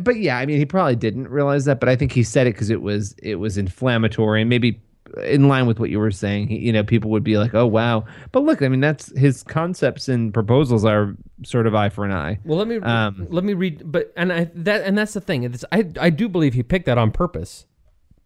[0.00, 1.78] but yeah, I mean, he probably didn't realize that.
[1.78, 4.80] But I think he said it because it was it was inflammatory and maybe
[5.24, 6.50] in line with what you were saying.
[6.50, 10.08] You know, people would be like, "Oh wow!" But look, I mean, that's his concepts
[10.08, 12.38] and proposals are sort of eye for an eye.
[12.44, 13.90] Well, let me Um, let me read.
[13.90, 15.44] But and I that and that's the thing.
[15.44, 17.66] It's, I I do believe he picked that on purpose.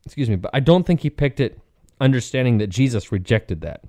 [0.06, 1.60] Excuse me, but I don't think he picked it
[2.00, 3.82] understanding that Jesus rejected that.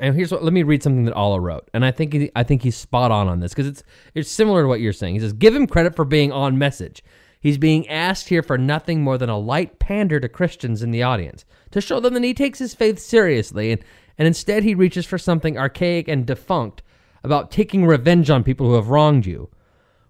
[0.00, 0.42] And here's what.
[0.42, 3.12] Let me read something that Allah wrote, and I think he, I think he's spot
[3.12, 5.14] on on this because it's it's similar to what you're saying.
[5.14, 7.04] He says, "Give him credit for being on message.
[7.44, 11.02] He's being asked here for nothing more than a light pander to Christians in the
[11.02, 13.84] audience to show them that he takes his faith seriously, and
[14.16, 16.82] and instead he reaches for something archaic and defunct
[17.22, 19.50] about taking revenge on people who have wronged you."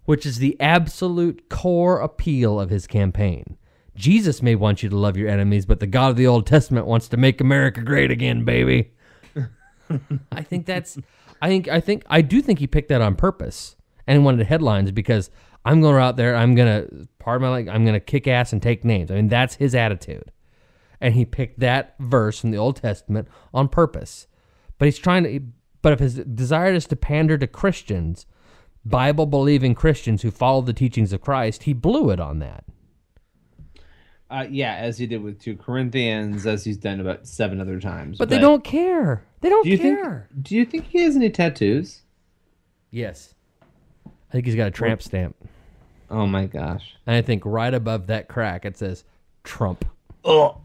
[0.05, 3.57] which is the absolute core appeal of his campaign.
[3.95, 6.87] Jesus may want you to love your enemies, but the God of the Old Testament
[6.87, 8.93] wants to make America great again, baby.
[10.33, 10.99] I think that's
[11.41, 14.91] I think I think I do think he picked that on purpose and wanted headlines
[14.91, 15.31] because
[15.65, 16.87] I'm going out there, I'm gonna
[17.19, 19.11] pardon my like I'm gonna kick ass and take names.
[19.11, 20.31] I mean that's his attitude.
[21.01, 24.27] And he picked that verse from the Old Testament on purpose.
[24.79, 25.41] But he's trying to
[25.83, 28.27] but if his desire is to pander to Christians,
[28.85, 32.65] Bible believing Christians who follow the teachings of Christ, he blew it on that.
[34.31, 38.19] Uh, yeah, as he did with two Corinthians, as he's done about seven other times.
[38.19, 39.23] But they don't care.
[39.43, 40.29] They don't Do care.
[40.33, 40.43] think?
[40.45, 42.03] Do you think he has any tattoos?
[42.91, 43.35] Yes.
[44.07, 45.37] I think he's got a tramp stamp.
[46.11, 46.95] Oh my gosh.
[47.07, 49.05] And I think right above that crack it says
[49.43, 49.85] Trump.
[50.25, 50.59] Oh.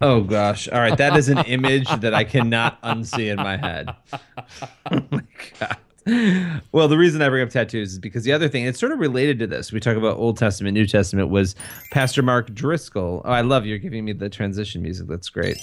[0.00, 0.68] Oh gosh.
[0.68, 3.90] All right, that is an image that I cannot unsee in my head.
[4.90, 5.22] Oh my
[5.60, 5.76] god.
[6.72, 8.98] Well, the reason I bring up tattoos is because the other thing, it's sort of
[8.98, 9.72] related to this.
[9.72, 11.54] We talk about Old Testament, New Testament, was
[11.90, 13.20] Pastor Mark Driscoll.
[13.24, 15.06] Oh, I love you're giving me the transition music.
[15.06, 15.58] That's great.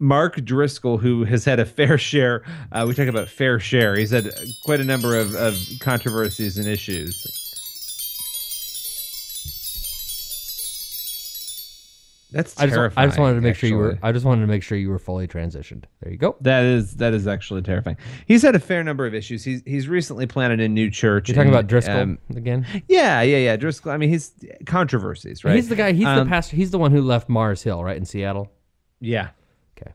[0.00, 3.96] Mark Driscoll, who has had a fair share, uh, we talk about fair share.
[3.96, 4.32] He's had
[4.64, 7.47] quite a number of, of controversies and issues.
[12.30, 13.04] That's I just, terrifying.
[13.04, 13.98] I just wanted to make sure you were.
[14.02, 15.84] I just wanted to make sure you were fully transitioned.
[16.02, 16.36] There you go.
[16.42, 17.96] That is that is actually terrifying.
[18.26, 19.44] He's had a fair number of issues.
[19.44, 21.28] He's he's recently planted a new church.
[21.28, 22.66] You're talking in, about Driscoll um, again?
[22.86, 23.56] yeah, yeah, yeah.
[23.56, 23.92] Driscoll.
[23.92, 24.34] I mean, he's
[24.66, 25.56] controversies, right?
[25.56, 25.92] He's the guy.
[25.92, 26.56] He's Um, the pastor.
[26.56, 28.52] He's the one who left Mars Hill, right in Seattle.
[29.00, 29.30] Yeah.
[29.78, 29.92] Okay.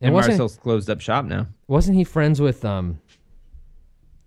[0.00, 1.46] And, And wasn't Mars Hill's closed up shop now.
[1.68, 3.00] wasn't he friends with um?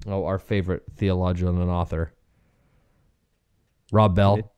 [0.07, 2.11] Oh, our favorite theologian and author,
[3.91, 4.51] Rob Bell.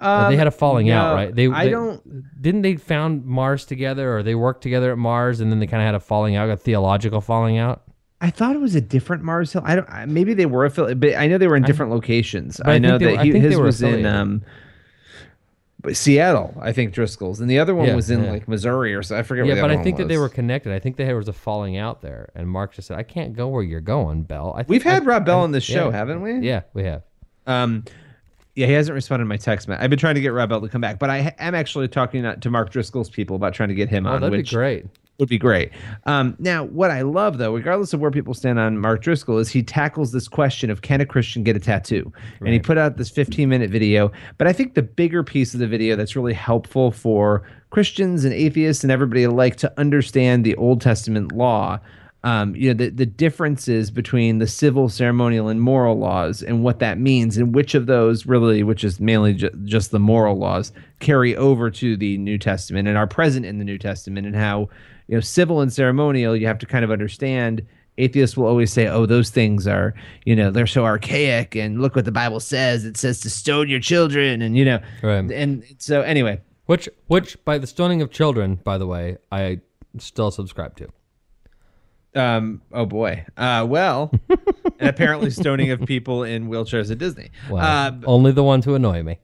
[0.00, 1.34] Or they had a falling out, right?
[1.34, 2.42] They, I they- don't.
[2.42, 5.82] Didn't they found Mars together, or they worked together at Mars, and then they kind
[5.82, 7.82] of had a falling out, a theological falling out?
[8.22, 9.62] I thought it was a different Mars Hill.
[9.64, 9.88] I don't.
[10.08, 12.60] Maybe they were affiliated, but I know they were in different locations.
[12.60, 14.42] I I know they that he, his was in um,
[15.92, 16.54] Seattle.
[16.60, 18.30] I think Driscoll's, and the other one Yeah, was in yeah.
[18.32, 19.16] like Missouri or so.
[19.16, 19.46] I forget.
[19.46, 20.72] Yeah, but I think that they were connected.
[20.74, 23.48] I think there was a falling out there, and Mark just said, "I can't go
[23.48, 25.86] where you're going, Bell." I think, We've had I- Rob Bell I- on this show,
[25.88, 25.96] yeah.
[25.96, 26.40] haven't we?
[26.46, 27.02] Yeah, we have.
[27.46, 27.84] Um,
[28.56, 29.68] yeah, he hasn't responded to my text.
[29.68, 31.88] Man, I've been trying to get Rob Bell to come back, but I am actually
[31.88, 34.56] talking to Mark Driscoll's people about trying to get him Oh, on, that'd which be
[34.56, 34.86] great.
[35.18, 35.70] would be great.
[36.06, 39.48] Um, now, what I love though, regardless of where people stand on Mark Driscoll, is
[39.50, 42.12] he tackles this question of can a Christian get a tattoo?
[42.40, 44.10] And he put out this 15 minute video.
[44.38, 48.32] But I think the bigger piece of the video that's really helpful for Christians and
[48.34, 51.78] atheists and everybody alike to understand the Old Testament law.
[52.22, 56.78] Um, you know the, the differences between the civil ceremonial and moral laws and what
[56.80, 60.72] that means and which of those really which is mainly ju- just the moral laws
[60.98, 64.68] carry over to the new testament and are present in the new testament and how
[65.08, 68.86] you know civil and ceremonial you have to kind of understand atheists will always say
[68.86, 69.94] oh those things are
[70.26, 73.68] you know they're so archaic and look what the bible says it says to stone
[73.68, 75.30] your children and you know Right.
[75.30, 79.58] and so anyway Which, which, by the stoning of children, by the way, I
[79.98, 80.86] still subscribe to.
[82.14, 82.62] Um.
[82.72, 83.24] Oh boy.
[83.36, 83.66] Uh.
[83.68, 84.10] Well,
[84.78, 87.30] and apparently stoning of people in wheelchairs at Disney.
[87.48, 89.18] Well, Um, only the ones who annoy me.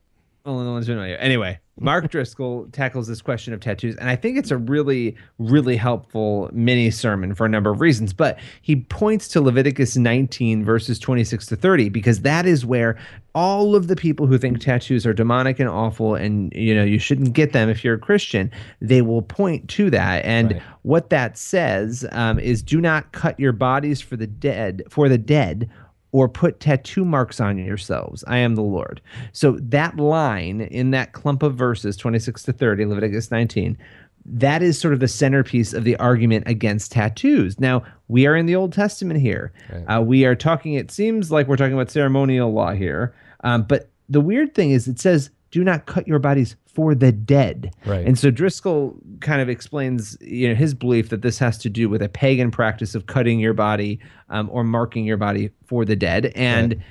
[0.46, 1.16] Only the ones who know you.
[1.18, 5.76] Anyway, Mark Driscoll tackles this question of tattoos, and I think it's a really, really
[5.76, 8.12] helpful mini sermon for a number of reasons.
[8.12, 12.96] But he points to Leviticus 19 verses 26 to 30 because that is where
[13.34, 16.98] all of the people who think tattoos are demonic and awful, and you know you
[16.98, 20.24] shouldn't get them if you're a Christian, they will point to that.
[20.24, 20.62] And Right.
[20.82, 25.18] what that says um, is, do not cut your bodies for the dead for the
[25.18, 25.68] dead
[26.12, 28.24] or put tattoo marks on yourselves.
[28.26, 29.00] I am the Lord.
[29.32, 33.76] So that line in that clump of verses, 26 to 30, Leviticus 19,
[34.24, 37.60] that is sort of the centerpiece of the argument against tattoos.
[37.60, 39.52] Now, we are in the Old Testament here.
[39.88, 43.14] Uh, we are talking, it seems like we're talking about ceremonial law here.
[43.44, 47.10] Um, but the weird thing is, it says, do not cut your bodies for the
[47.10, 47.74] dead.
[47.86, 48.06] Right.
[48.06, 51.88] And so Driscoll kind of explains, you know, his belief that this has to do
[51.88, 55.96] with a pagan practice of cutting your body um, or marking your body for the
[55.96, 56.32] dead.
[56.36, 56.82] And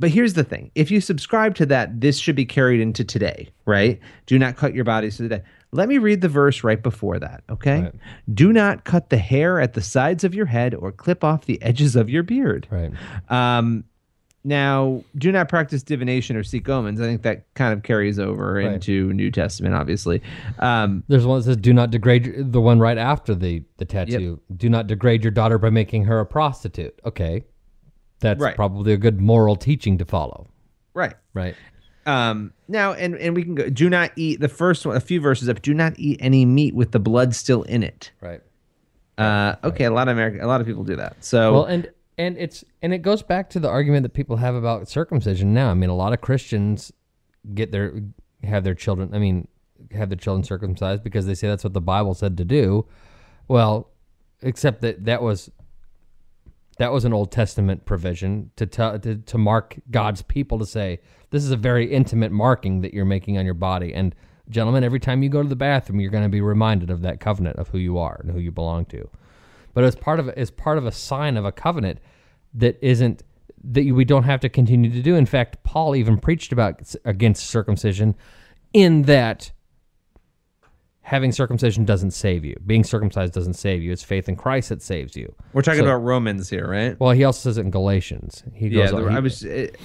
[0.00, 3.50] but here's the thing: if you subscribe to that, this should be carried into today,
[3.66, 4.00] right?
[4.26, 5.44] Do not cut your body to the dead.
[5.70, 7.82] Let me read the verse right before that, okay?
[7.82, 7.94] Right.
[8.34, 11.62] Do not cut the hair at the sides of your head or clip off the
[11.62, 12.66] edges of your beard.
[12.68, 12.90] Right.
[13.28, 13.84] Um,
[14.42, 17.00] now, do not practice divination or seek omens.
[17.00, 18.72] I think that kind of carries over Right.
[18.72, 20.22] into New Testament, obviously.
[20.58, 24.40] Um, There's one that says, "Do not degrade." The one right after the the tattoo.
[24.56, 26.98] Do not degrade your daughter by making her a prostitute.
[27.04, 27.44] Okay,
[28.20, 28.56] that's Right.
[28.56, 30.46] probably a good moral teaching to follow.
[30.94, 31.14] right.
[31.34, 31.54] Right.
[32.06, 33.68] Um, now, and and we can go.
[33.68, 34.96] Do not eat the first one.
[34.96, 35.60] A few verses up.
[35.62, 38.10] Do not eat any meat with the blood still in it.
[38.22, 38.40] Right.
[39.18, 41.14] Uh, okay, a lot of American, a lot of people do that.
[41.22, 44.54] So, Well, and and it's and it goes back to the argument that people have
[44.54, 45.70] about circumcision now.
[45.70, 46.92] I mean, a lot of Christians
[47.54, 48.02] get their
[48.44, 49.14] have their children.
[49.14, 49.48] I mean,
[49.92, 52.86] have their children circumcised because they say that's what the Bible said to do.
[53.48, 53.88] Well,
[54.42, 55.50] except that that was
[56.76, 61.00] that was an Old Testament provision to tell to, to mark God's people to say
[61.30, 63.94] this is a very intimate marking that you're making on your body.
[63.94, 64.14] And
[64.50, 67.18] gentlemen, every time you go to the bathroom, you're going to be reminded of that
[67.18, 69.08] covenant of who you are and who you belong to
[69.74, 71.98] but as part of as part of a sign of a covenant
[72.54, 73.22] that isn't
[73.62, 75.16] that we don't have to continue to do.
[75.16, 78.14] In fact, Paul even preached about against circumcision,
[78.72, 79.52] in that
[81.02, 82.56] having circumcision doesn't save you.
[82.66, 83.92] Being circumcised doesn't save you.
[83.92, 85.34] It's faith in Christ that saves you.
[85.52, 86.98] we're talking so- about Romans here, right?
[87.00, 88.44] Well, he also says it in Galatians.
[88.54, 88.90] He yeah, goes.
[88.92, 89.42] the, he- I was.
[89.44, 89.78] It,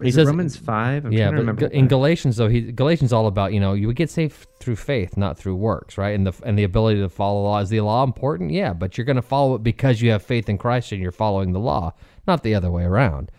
[0.00, 1.04] is it says- Romans five.
[1.04, 3.86] I'm yeah, trying to but in Galatians though, he Galatians all about you know you
[3.86, 6.14] would get saved through faith, not through works, right?
[6.14, 8.96] And the and the ability to follow the law is the law important, yeah, but
[8.96, 11.60] you're going to follow it because you have faith in Christ and you're following the
[11.60, 11.94] law,
[12.26, 13.30] not the other way around.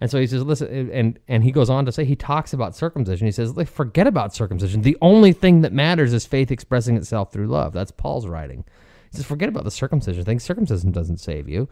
[0.00, 2.76] And so he says, listen, and and he goes on to say he talks about
[2.76, 3.26] circumcision.
[3.26, 4.82] He says, "Look, forget about circumcision.
[4.82, 7.72] The only thing that matters is faith expressing itself through love.
[7.72, 8.64] That's Paul's writing.
[9.10, 10.40] He says, forget about the circumcision thing.
[10.40, 11.68] Circumcision doesn't save you,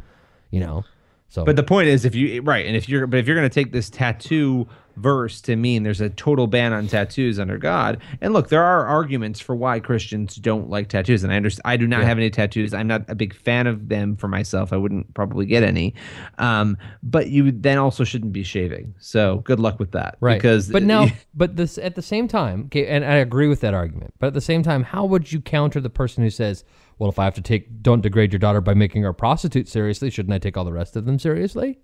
[0.50, 0.84] you know.
[1.32, 3.48] So, But the point is, if you right, and if you're, but if you're going
[3.48, 8.02] to take this tattoo verse to mean there's a total ban on tattoos under God,
[8.20, 11.62] and look, there are arguments for why Christians don't like tattoos, and I understand.
[11.64, 12.74] I do not have any tattoos.
[12.74, 14.74] I'm not a big fan of them for myself.
[14.74, 15.94] I wouldn't probably get any.
[16.36, 18.94] Um, but you then also shouldn't be shaving.
[18.98, 20.34] So good luck with that, Right.
[20.34, 23.72] Because but now, but this at the same time, okay, and I agree with that
[23.72, 24.12] argument.
[24.18, 26.62] But at the same time, how would you counter the person who says,
[27.02, 29.68] "Well, if I have to take, don't degrade your daughter by making her a prostitute
[29.68, 31.80] seriously, shouldn't I take all the rest of them seriously?"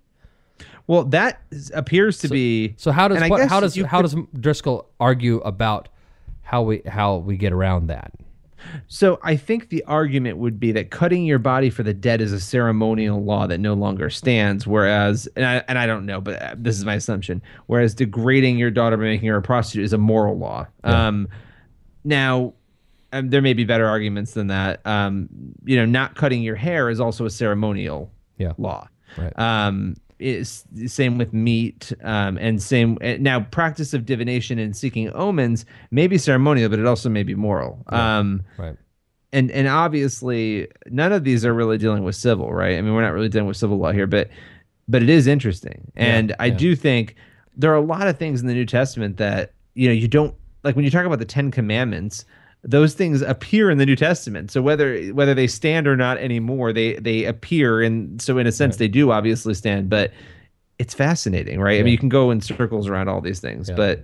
[0.87, 1.41] well, that
[1.73, 2.73] appears to be.
[2.77, 5.89] So how does what, how does how could- does Driscoll argue about
[6.41, 8.13] how we how we get around that?
[8.87, 12.33] So I think the argument would be that cutting your body for the dead is
[12.33, 16.41] a ceremonial law that no longer stands, whereas and I, and I don't know, but
[16.41, 17.41] uh, this is my assumption.
[17.67, 20.67] Whereas degrading your daughter by making her a prostitute is a moral law.
[20.83, 21.29] Um,
[22.03, 22.53] now,
[23.13, 24.85] um, there may be better arguments than that.
[24.85, 25.29] Um,
[25.65, 28.53] you know, not cutting your hair is also a ceremonial Yeah.
[28.57, 28.87] law.
[29.17, 29.37] Right.
[29.39, 35.09] Um, it's same with meat, um, and same uh, now practice of divination and seeking
[35.13, 37.83] omens may be ceremonial, but it also may be moral.
[37.87, 38.75] Um, Right.
[39.31, 42.77] and and obviously none of these are really dealing with civil, right?
[42.77, 44.29] I mean, we're not really dealing with civil law here, but
[44.89, 46.55] but it is interesting, and I yeah.
[46.57, 47.15] do think
[47.55, 50.35] there are a lot of things in the New Testament that you know you don't
[50.63, 52.25] like when you talk about the Ten Commandments.
[52.63, 54.51] Those things appear in the New Testament.
[54.51, 58.51] So whether whether they stand or not anymore, they they appear, and so in a
[58.51, 59.89] sense, they do obviously stand.
[59.89, 60.11] But
[60.77, 61.79] it's fascinating, right?
[61.79, 63.75] I mean, you can go in circles around all these things, Yeah.
[63.75, 64.03] but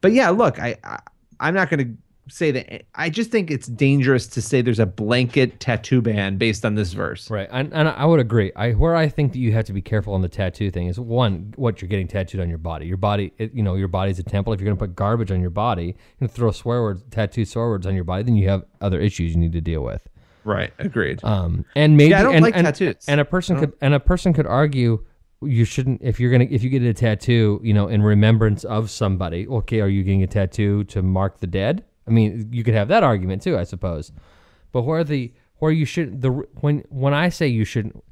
[0.00, 0.98] but yeah, look, I, I
[1.40, 1.94] I'm not going to
[2.30, 2.84] say that.
[2.94, 6.92] I just think it's dangerous to say there's a blanket tattoo ban based on this
[6.92, 7.30] verse.
[7.30, 8.52] Right, and, and I would agree.
[8.56, 10.98] I where I think that you have to be careful on the tattoo thing is
[10.98, 12.86] one, what you're getting tattooed on your body.
[12.86, 14.52] Your body, it, you know, your body's a temple.
[14.52, 17.68] If you're going to put garbage on your body and throw swear words, tattoo swear
[17.68, 20.08] words on your body, then you have other issues you need to deal with.
[20.44, 20.72] Right.
[20.78, 21.22] Agreed.
[21.22, 23.04] Um, and maybe Yeah, I don't and, like and, tattoos.
[23.08, 25.04] And a person could and a person could argue
[25.42, 28.90] you shouldn't if you're gonna if you get a tattoo, you know, in remembrance of
[28.90, 29.46] somebody.
[29.46, 31.84] Okay, are you getting a tattoo to mark the dead?
[32.10, 34.10] I mean, you could have that argument too, I suppose.
[34.72, 36.30] But where the where you should the
[36.60, 38.02] when when I say you shouldn't.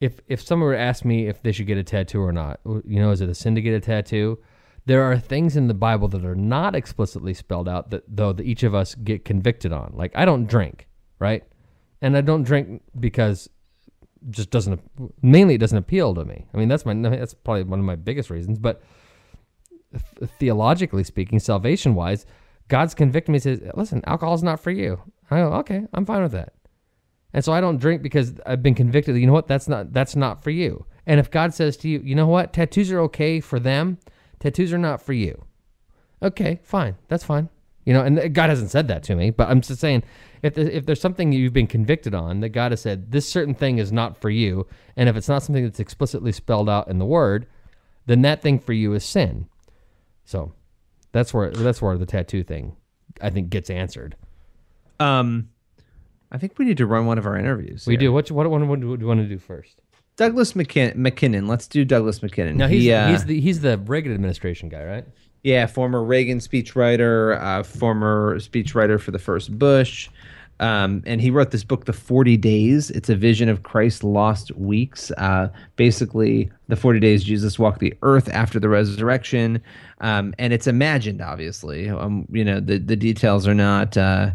[0.00, 2.60] If if someone were to ask me if they should get a tattoo or not,
[2.64, 4.38] you know, is it a sin to get a tattoo?
[4.86, 8.46] There are things in the Bible that are not explicitly spelled out that though that
[8.46, 9.92] each of us get convicted on.
[9.94, 11.44] Like I don't drink, right?
[12.00, 13.50] And I don't drink because
[14.30, 14.80] just doesn't
[15.20, 16.46] mainly it doesn't appeal to me.
[16.54, 18.58] I mean that's my that's probably one of my biggest reasons.
[18.58, 18.80] But
[19.92, 22.24] th- theologically speaking, salvation wise,
[22.70, 24.98] God's convicting me says, "Listen, alcohol's not for you."
[25.30, 26.54] I go, "Okay, I'm fine with that."
[27.34, 29.16] And so I don't drink because I've been convicted.
[29.18, 29.46] You know what?
[29.46, 30.86] That's not that's not for you.
[31.06, 32.52] And if God says to you, "You know what?
[32.52, 33.98] Tattoos are okay for them.
[34.38, 35.44] Tattoos are not for you."
[36.22, 36.96] Okay, fine.
[37.08, 37.48] That's fine.
[37.84, 40.02] You know, and God hasn't said that to me, but I'm just saying
[40.42, 43.54] if there, if there's something you've been convicted on that God has said this certain
[43.54, 44.66] thing is not for you,
[44.96, 47.46] and if it's not something that's explicitly spelled out in the Word,
[48.06, 49.46] then that thing for you is sin.
[50.24, 50.52] So
[51.12, 52.76] that's where that's where the tattoo thing
[53.20, 54.16] I think gets answered.
[54.98, 55.48] Um,
[56.32, 57.86] I think we need to run one of our interviews.
[57.86, 58.00] We here.
[58.00, 58.12] do.
[58.12, 59.80] What what what do you want to do first?
[60.16, 61.46] Douglas McKin- MacKinnon.
[61.46, 62.58] Let's do Douglas MacKinnon.
[62.58, 65.04] No, he's He, uh, he's the he's the Reagan administration guy, right?
[65.42, 70.10] Yeah, former Reagan speechwriter, uh, former speechwriter for the first Bush.
[70.60, 72.90] Um, and he wrote this book, The 40 Days.
[72.90, 75.10] It's a vision of Christ's lost weeks.
[75.16, 79.62] Uh, basically, the 40 days Jesus walked the earth after the resurrection.
[80.00, 81.88] Um, and it's imagined, obviously.
[81.88, 83.96] Um, you know, the, the details are not.
[83.96, 84.30] Uh,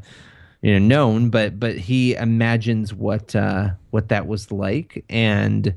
[0.61, 5.75] you know known but but he imagines what uh what that was like and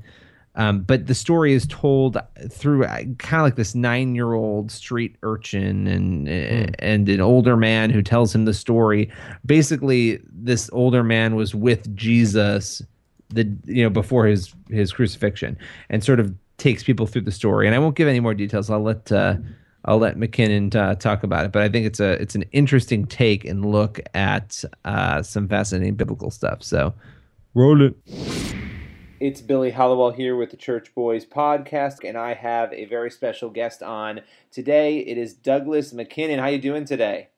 [0.58, 2.18] um but the story is told
[2.50, 8.34] through kind of like this 9-year-old street urchin and and an older man who tells
[8.34, 9.10] him the story.
[9.46, 12.82] Basically this older man was with Jesus
[13.30, 15.56] the you know before his his crucifixion
[15.88, 17.66] and sort of takes people through the story.
[17.66, 18.68] And I won't give any more details.
[18.68, 19.36] I'll let uh
[19.84, 23.06] I'll let MacKinnon uh, talk about it, but I think it's a it's an interesting
[23.06, 26.62] take and look at uh, some fascinating biblical stuff.
[26.62, 26.92] So,
[27.54, 27.94] roll it.
[29.20, 33.50] It's Billy Hallowell here with the Church Boys podcast, and I have a very special
[33.50, 34.20] guest on
[34.52, 34.98] today.
[34.98, 36.38] It is Douglas MacKinnon.
[36.38, 37.30] How you doing today?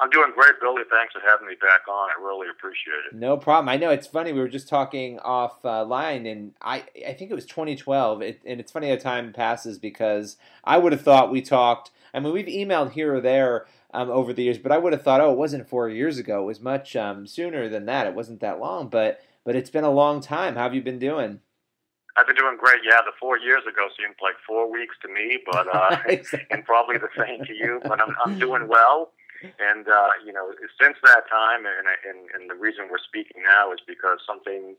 [0.00, 0.80] I'm doing great, Billy.
[0.90, 2.08] Thanks for having me back on.
[2.08, 3.14] I really appreciate it.
[3.14, 3.68] No problem.
[3.68, 4.32] I know it's funny.
[4.32, 8.22] We were just talking off uh, line, and I I think it was 2012.
[8.22, 11.90] It, and it's funny how time passes because I would have thought we talked.
[12.14, 15.02] I mean, we've emailed here or there um, over the years, but I would have
[15.02, 16.44] thought, oh, it wasn't four years ago.
[16.44, 18.06] It was much um, sooner than that.
[18.06, 20.56] It wasn't that long, but but it's been a long time.
[20.56, 21.40] How have you been doing?
[22.16, 22.80] I've been doing great.
[22.86, 25.98] Yeah, the four years ago seemed like four weeks to me, but uh,
[26.50, 27.80] and probably the same to you.
[27.82, 32.50] But I'm I'm doing well, and uh, you know, since that time, and and and
[32.50, 34.76] the reason we're speaking now is because something.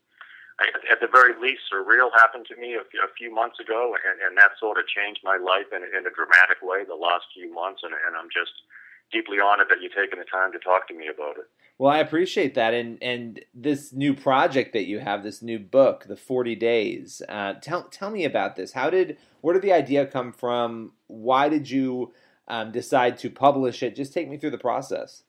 [0.88, 4.24] At the very least, surreal happened to me a few, a few months ago, and,
[4.24, 7.52] and that sort of changed my life in, in a dramatic way the last few
[7.52, 8.64] months, and, and I'm just
[9.12, 11.52] deeply honored that you're taking the time to talk to me about it.
[11.78, 16.06] Well, I appreciate that, and and this new project that you have, this new book,
[16.08, 17.22] the Forty Days.
[17.28, 18.72] Uh, tell tell me about this.
[18.72, 20.94] How did where did the idea come from?
[21.08, 22.14] Why did you
[22.48, 23.96] um, decide to publish it?
[23.96, 25.24] Just take me through the process.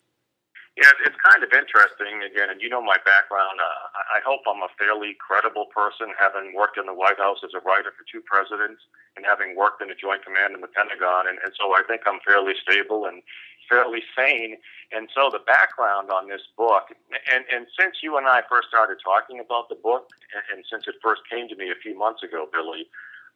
[0.76, 3.56] Yeah, it's kind of interesting again, and you know my background.
[3.58, 7.56] Uh, I hope I'm a fairly credible person, having worked in the White House as
[7.56, 8.84] a writer for two presidents,
[9.16, 12.04] and having worked in the Joint Command in the Pentagon, and, and so I think
[12.04, 13.24] I'm fairly stable and
[13.68, 14.56] fairly sane.
[14.92, 16.94] And so the background on this book,
[17.32, 20.86] and and since you and I first started talking about the book, and, and since
[20.86, 22.86] it first came to me a few months ago, Billy,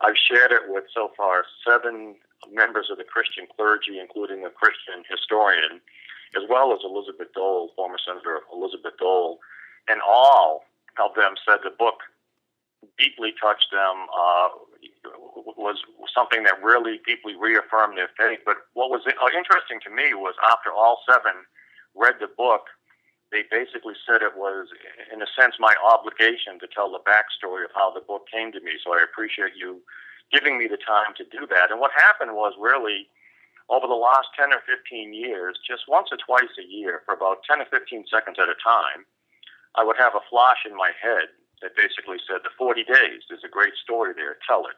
[0.00, 2.16] I've shared it with so far seven
[2.50, 5.80] members of the Christian clergy, including a Christian historian
[6.36, 9.38] as well as Elizabeth Dole, former Senator Elizabeth Dole,
[9.88, 10.64] and all
[11.02, 12.06] of them said the book
[12.98, 14.48] deeply touched them, uh,
[15.56, 15.76] was
[16.14, 18.40] something that really deeply reaffirmed their faith.
[18.44, 21.44] But what was interesting to me was after all seven
[21.94, 22.68] read the book,
[23.32, 24.68] they basically said it was,
[25.12, 28.60] in a sense, my obligation to tell the backstory of how the book came to
[28.60, 28.74] me.
[28.82, 29.82] So I appreciate you
[30.32, 31.70] giving me the time to do that.
[31.70, 33.06] And what happened was really
[33.70, 37.46] over the last 10 or 15 years, just once or twice a year, for about
[37.46, 39.06] 10 or 15 seconds at a time,
[39.78, 41.30] I would have a flash in my head
[41.62, 44.76] that basically said, The 40 days, there's a great story there, tell it.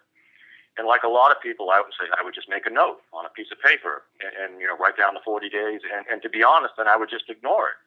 [0.79, 3.05] And like a lot of people, I would say I would just make a note
[3.13, 5.85] on a piece of paper and, and you know write down the 40 days.
[5.85, 7.79] And, and to be honest, then I would just ignore it,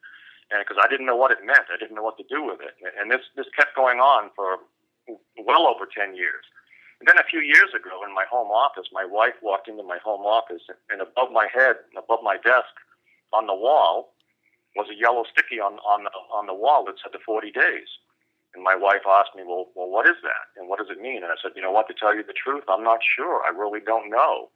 [0.54, 2.62] and because I didn't know what it meant, I didn't know what to do with
[2.62, 2.78] it.
[3.00, 4.62] And this this kept going on for
[5.42, 6.46] well over 10 years.
[7.00, 9.98] And then a few years ago, in my home office, my wife walked into my
[10.00, 12.72] home office, and above my head, above my desk,
[13.34, 14.14] on the wall,
[14.76, 17.90] was a yellow sticky on on the, on the wall that said the 40 days.
[18.56, 20.48] And my wife asked me, well, well, what is that?
[20.56, 21.28] And what does it mean?
[21.28, 23.44] And I said, you know what, to tell you the truth, I'm not sure.
[23.44, 24.48] I really don't know.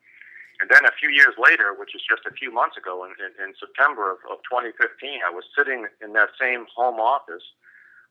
[0.64, 3.32] And then a few years later, which is just a few months ago, in, in,
[3.44, 7.44] in September of, of 2015, I was sitting in that same home office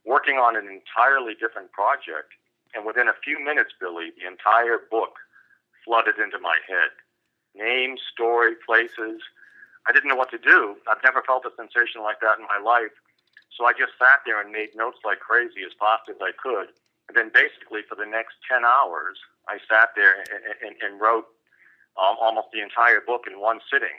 [0.05, 2.37] working on an entirely different project.
[2.77, 5.17] And within a few minutes, Billy, the entire book
[5.85, 6.93] flooded into my head.
[7.57, 9.25] Names, story, places.
[9.89, 10.77] I didn't know what to do.
[10.85, 12.93] I've never felt a sensation like that in my life.
[13.59, 16.71] So I just sat there and made notes like crazy as fast as I could.
[17.11, 19.19] And then basically for the next 10 hours,
[19.51, 20.31] I sat there and,
[20.63, 21.27] and, and wrote
[21.99, 23.99] um, almost the entire book in one sitting.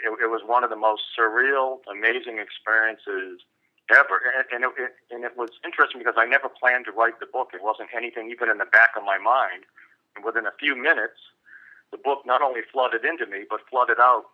[0.00, 3.44] It, it was one of the most surreal, amazing experiences
[3.92, 4.24] ever.
[4.24, 7.52] And, and, it, and it was interesting because I never planned to write the book.
[7.52, 9.68] It wasn't anything even in the back of my mind.
[10.16, 11.20] And within a few minutes,
[11.92, 14.32] the book not only flooded into me, but flooded out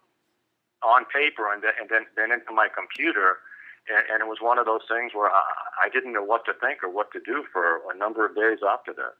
[0.87, 3.43] on paper and then, and then, then into my computer
[3.89, 6.53] and, and it was one of those things where I, I didn't know what to
[6.61, 9.15] think or what to do for a number of days after that.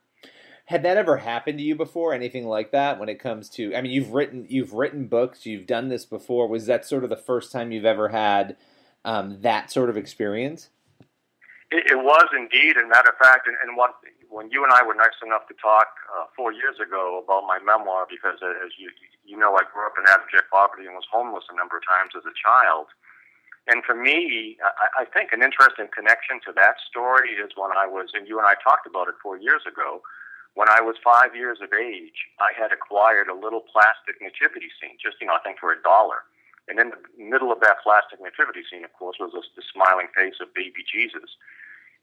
[0.65, 2.13] Had that ever happened to you before?
[2.13, 2.99] Anything like that?
[2.99, 6.47] When it comes to, I mean, you've written you've written books, you've done this before.
[6.47, 8.55] Was that sort of the first time you've ever had
[9.03, 10.69] um, that sort of experience?
[11.71, 13.95] It, it was indeed, and matter of fact, and, and what
[14.29, 17.59] when you and I were nice enough to talk uh, four years ago about my
[17.59, 18.87] memoir, because uh, as you
[19.25, 22.11] you know, I grew up in abject poverty and was homeless a number of times
[22.15, 22.87] as a child.
[23.67, 27.85] And for me, I, I think an interesting connection to that story is when I
[27.85, 30.01] was, and you and I talked about it four years ago,
[30.53, 34.99] when I was five years of age, I had acquired a little plastic nativity scene,
[34.99, 36.27] just, you know, I think for a dollar.
[36.67, 40.41] And in the middle of that plastic nativity scene, of course, was the smiling face
[40.41, 41.31] of baby Jesus.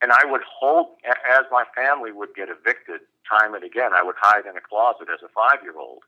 [0.01, 4.17] And I would hold, as my family would get evicted time and again, I would
[4.17, 6.07] hide in a closet as a five year old.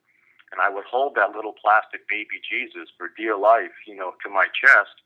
[0.53, 4.31] And I would hold that little plastic baby Jesus for dear life, you know, to
[4.31, 5.05] my chest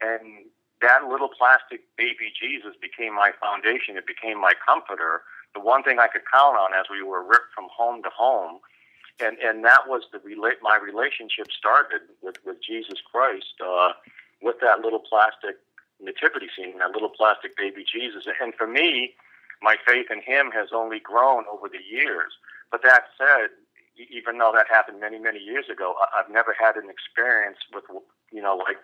[0.00, 0.46] and
[0.82, 3.96] that little plastic baby Jesus became my foundation.
[3.96, 5.22] It became my comforter.
[5.54, 8.60] The one thing I could count on as we were ripped from home to home.
[9.18, 13.92] And, and that was the relate, my relationship started with, with Jesus Christ, uh,
[14.42, 15.56] with that little plastic
[15.98, 18.24] nativity scene, that little plastic baby Jesus.
[18.42, 19.14] And for me,
[19.62, 22.36] my faith in him has only grown over the years.
[22.70, 23.48] But that said,
[23.96, 27.84] even though that happened many, many years ago, I've never had an experience with,
[28.30, 28.76] you know, like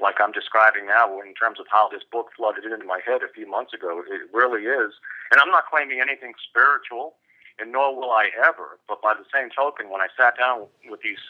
[0.00, 3.32] like I'm describing now in terms of how this book flooded into my head a
[3.32, 4.02] few months ago.
[4.06, 4.92] It really is.
[5.30, 7.14] And I'm not claiming anything spiritual,
[7.58, 8.78] and nor will I ever.
[8.88, 11.20] But by the same token, when I sat down with these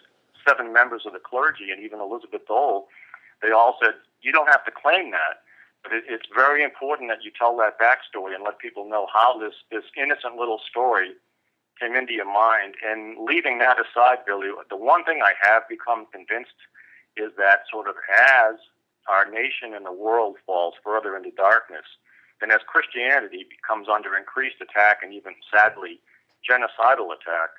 [0.47, 2.89] seven members of the clergy and even Elizabeth Dole,
[3.43, 5.43] they all said, You don't have to claim that.
[5.83, 9.39] But it, it's very important that you tell that backstory and let people know how
[9.39, 11.13] this, this innocent little story
[11.81, 12.75] came into your mind.
[12.85, 16.55] And leaving that aside, Billy, the one thing I have become convinced
[17.17, 18.57] is that sort of as
[19.09, 21.87] our nation and the world falls further into darkness,
[22.41, 26.01] and as Christianity becomes under increased attack and even sadly
[26.49, 27.51] genocidal attack,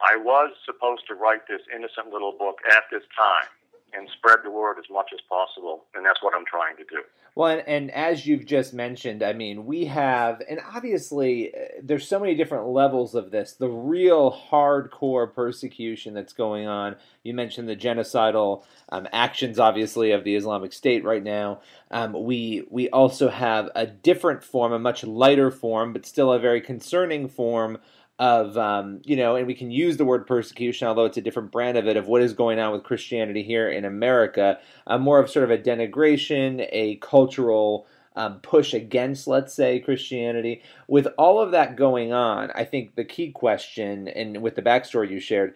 [0.00, 3.48] I was supposed to write this innocent little book at this time
[3.96, 5.84] and spread the word as much as possible.
[5.94, 7.02] And that's what I'm trying to do.
[7.34, 12.08] Well, and, and, as you've just mentioned, I mean, we have, and obviously, uh, there's
[12.08, 13.52] so many different levels of this.
[13.52, 16.96] The real hardcore persecution that's going on.
[17.24, 21.60] You mentioned the genocidal um, actions, obviously, of the Islamic State right now.
[21.90, 26.38] Um, we we also have a different form, a much lighter form, but still a
[26.38, 27.76] very concerning form
[28.18, 31.52] of um, you know, and we can use the word persecution, although it's a different
[31.52, 34.58] brand of it, of what is going on with Christianity here in America.
[34.86, 40.62] Uh, more of sort of a denigration, a cultural um, push against, let's say, Christianity.
[40.88, 45.10] With all of that going on, I think the key question, and with the backstory
[45.10, 45.54] you shared,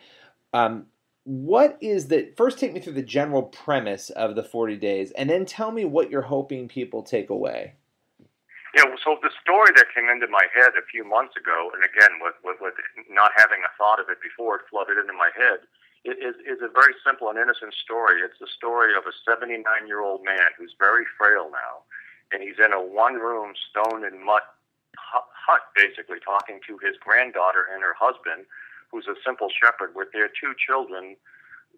[0.53, 0.87] um,
[1.25, 2.59] what is the first?
[2.59, 6.11] Take me through the general premise of the forty days, and then tell me what
[6.11, 7.75] you're hoping people take away.
[8.71, 12.23] Yeah, so the story that came into my head a few months ago, and again,
[12.23, 12.79] with, with, with
[13.11, 15.67] not having a thought of it before it flooded into my head,
[16.07, 18.23] is, is a very simple and innocent story.
[18.23, 19.59] It's the story of a 79
[19.91, 21.83] year old man who's very frail now,
[22.31, 24.47] and he's in a one room stone and mud
[24.97, 28.47] hut, basically, talking to his granddaughter and her husband,
[28.95, 31.19] who's a simple shepherd, with their two children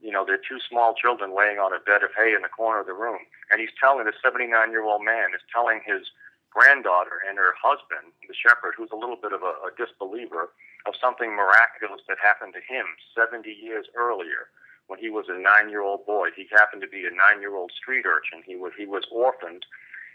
[0.03, 2.83] you know, their two small children laying on a bed of hay in the corner
[2.83, 3.23] of the room.
[3.51, 6.11] And he's telling the 79 year old man is telling his
[6.53, 10.53] granddaughter and her husband, the shepherd, who's a little bit of a, a disbeliever,
[10.85, 12.85] of something miraculous that happened to him
[13.17, 14.53] 70 years earlier
[14.87, 16.29] when he was a nine year old boy.
[16.35, 18.43] He happened to be a nine year old street urchin.
[18.45, 19.65] He was, he was orphaned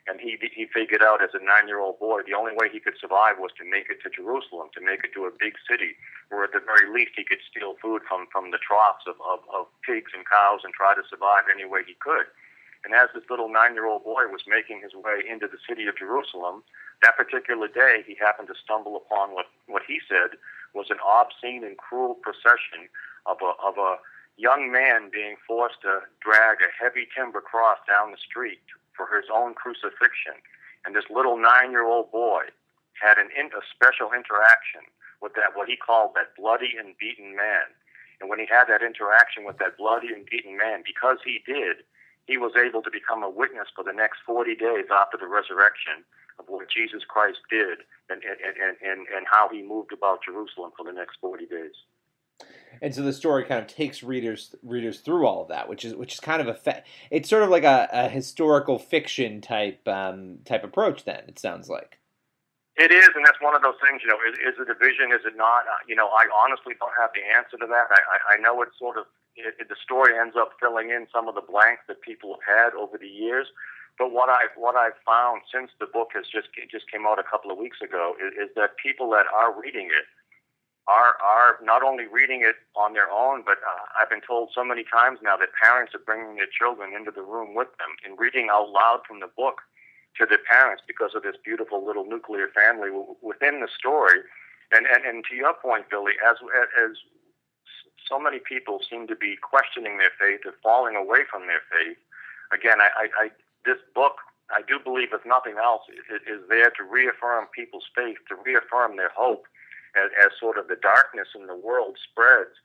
[0.08, 2.80] and he he figured out as a nine year old boy the only way he
[2.80, 6.00] could survive was to make it to Jerusalem, to make it to a big city,
[6.32, 9.44] where at the very least he could steal food from from the troughs of, of,
[9.52, 12.26] of pigs and cows and try to survive any way he could.
[12.88, 15.92] And as this little nine year old boy was making his way into the city
[15.92, 16.64] of Jerusalem,
[17.04, 20.40] that particular day he happened to stumble upon what, what he said
[20.72, 22.88] was an obscene and cruel procession
[23.28, 24.00] of a of a
[24.40, 28.64] young man being forced to drag a heavy timber cross down the street
[28.96, 30.40] for his own crucifixion.
[30.88, 32.48] And this little nine year old boy
[33.04, 34.88] had an in, a special interaction
[35.20, 37.68] with that, what he called that bloody and beaten man.
[38.24, 41.84] And when he had that interaction with that bloody and beaten man, because he did,
[42.28, 46.04] he was able to become a witness for the next 40 days after the resurrection
[46.40, 50.86] of what Jesus Christ did and, and, and, and how he moved about Jerusalem for
[50.86, 51.74] the next 40 days
[52.82, 55.96] and so the story kind of takes readers readers through all of that, which is
[55.96, 59.88] which is kind of a fa- it's sort of like a, a historical fiction type
[59.88, 61.06] um, type approach.
[61.06, 61.98] Then it sounds like
[62.76, 64.02] it is, and that's one of those things.
[64.04, 65.12] You know, is, is it a vision?
[65.12, 65.66] Is it not?
[65.66, 67.88] Uh, you know, I honestly don't have the answer to that.
[67.90, 69.06] I, I, I know it's sort of
[69.38, 72.72] it, the story ends up filling in some of the blanks that people have had
[72.74, 73.48] over the years.
[73.98, 77.26] But what I what I've found since the book has just just came out a
[77.26, 80.06] couple of weeks ago is, is that people that are reading it
[80.88, 84.64] are are not only reading it on their own, but uh, I've been told so
[84.64, 88.20] many times now that parents are bringing their children into the room with them and
[88.20, 89.62] reading out loud from the book
[90.18, 94.22] to their parents because of this beautiful little nuclear family w- within the story.
[94.72, 96.38] And, and and to your point, Billy, as
[96.78, 96.94] as
[98.08, 101.98] so many people seem to be questioning their faith or falling away from their faith,
[102.52, 103.32] again, I, I, I
[103.66, 104.18] this book
[104.50, 108.96] I do believe, if nothing else, is, is there to reaffirm people's faith, to reaffirm
[108.96, 109.46] their hope
[109.96, 112.56] as, as sort of the darkness in the world spreads.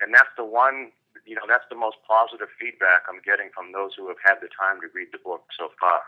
[0.00, 0.92] And that's the one,
[1.24, 4.52] you know, that's the most positive feedback I'm getting from those who have had the
[4.52, 6.04] time to read the book so far.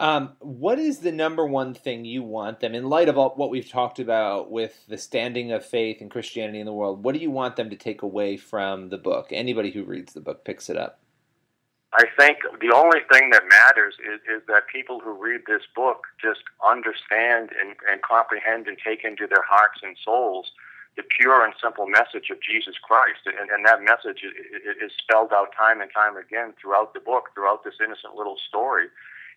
[0.00, 3.50] Um, what is the number one thing you want them, in light of all, what
[3.50, 7.04] we've talked about with the standing of faith and Christianity in the world?
[7.04, 9.28] What do you want them to take away from the book?
[9.30, 10.98] Anybody who reads the book picks it up.
[11.92, 16.02] I think the only thing that matters is, is that people who read this book
[16.20, 20.50] just understand and, and comprehend and take into their hearts and souls
[20.96, 23.22] the pure and simple message of Jesus Christ.
[23.26, 24.34] And, and that message is,
[24.82, 28.86] is spelled out time and time again throughout the book, throughout this innocent little story.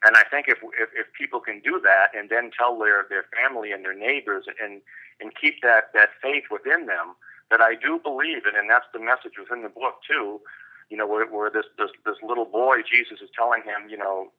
[0.03, 3.25] And I think if, if, if people can do that and then tell their, their
[3.33, 4.81] family and their neighbors and,
[5.19, 7.15] and keep that, that faith within them,
[7.49, 10.41] that I do believe, and, and that's the message within the book too,
[10.89, 14.31] you know, where, where this, this this little boy, Jesus is telling him, you know,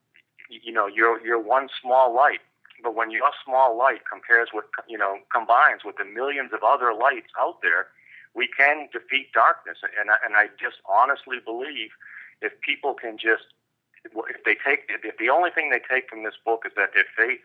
[0.49, 2.41] you know, you're you're one small light,
[2.83, 6.95] but when your small light compares with, you know, combines with the millions of other
[6.95, 7.89] lights out there,
[8.35, 9.79] we can defeat darkness.
[9.99, 11.91] And I, and I just honestly believe
[12.41, 13.45] if people can just,
[14.29, 17.09] if they take, if the only thing they take from this book is that their
[17.17, 17.41] faith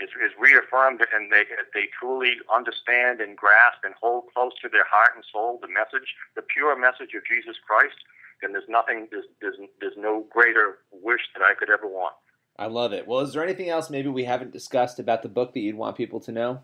[0.00, 1.44] is, is reaffirmed and they
[1.74, 6.16] they truly understand and grasp and hold close to their heart and soul the message,
[6.34, 8.00] the pure message of Jesus Christ
[8.40, 12.14] then there's nothing, there's, there's, there's no greater wish that I could ever want.
[12.58, 13.06] I love it.
[13.06, 15.96] Well, is there anything else maybe we haven't discussed about the book that you'd want
[15.96, 16.60] people to know?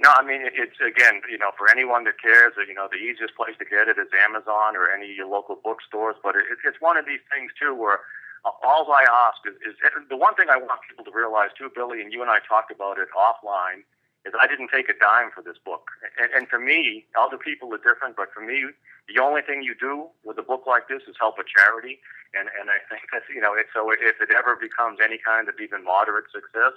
[0.00, 3.36] No, I mean it's again, you know, for anyone that cares, you know, the easiest
[3.36, 6.16] place to get it is Amazon or any local bookstores.
[6.22, 8.00] But it, it's one of these things too, where
[8.44, 9.78] uh, all I ask is, is
[10.10, 12.70] the one thing I want people to realize too, Billy, and you and I talked
[12.74, 13.86] about it offline,
[14.26, 15.88] is I didn't take a dime for this book.
[16.18, 18.66] And, and for me, other people are different, but for me,
[19.06, 22.00] the only thing you do with a book like this is help a charity,
[22.34, 25.48] and and I think that's you know it, so if it ever becomes any kind
[25.48, 26.72] of even moderate success,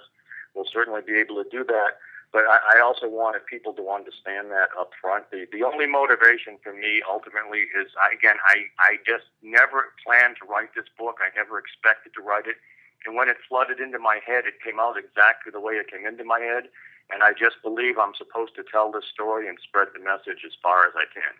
[0.54, 1.98] we'll certainly be able to do that.
[2.32, 5.30] But I, I also wanted people to understand that up front.
[5.30, 10.36] The the only motivation for me ultimately is I, again I I just never planned
[10.42, 11.18] to write this book.
[11.24, 12.60] I never expected to write it,
[13.06, 16.06] and when it flooded into my head, it came out exactly the way it came
[16.06, 16.68] into my head.
[17.10, 20.52] And I just believe I'm supposed to tell this story and spread the message as
[20.62, 21.32] far as I can.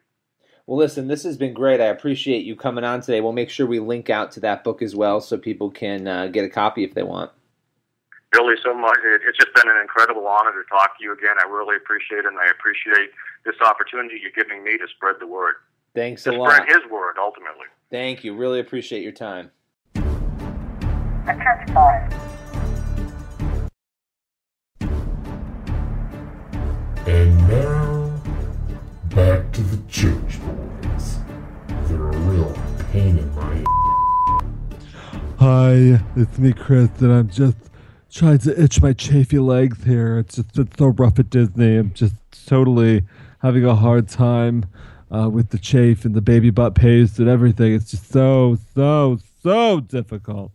[0.66, 1.80] Well, listen, this has been great.
[1.80, 3.20] I appreciate you coming on today.
[3.20, 6.26] We'll make sure we link out to that book as well so people can uh,
[6.26, 7.30] get a copy if they want.
[8.32, 11.36] Billy so much—it's just been an incredible honor to talk to you again.
[11.42, 13.10] I really appreciate it, and I appreciate
[13.44, 15.54] this opportunity you're giving me to spread the word.
[15.94, 16.52] Thanks to a lot.
[16.52, 17.66] Spread his word, ultimately.
[17.90, 18.36] Thank you.
[18.36, 19.50] Really appreciate your time.
[27.06, 28.20] And now,
[29.06, 31.18] back to the church boys.
[31.86, 32.54] They're a real
[32.92, 33.64] pain in my.
[35.38, 37.56] Hi, it's me, Chris, and I'm just
[38.10, 40.18] trying to itch my chafy legs here.
[40.18, 41.76] It's just it's so rough at Disney.
[41.76, 42.14] I'm just
[42.46, 43.02] totally
[43.40, 44.66] having a hard time
[45.10, 47.74] uh, with the chafe and the baby butt paste and everything.
[47.74, 50.52] It's just so so so difficult.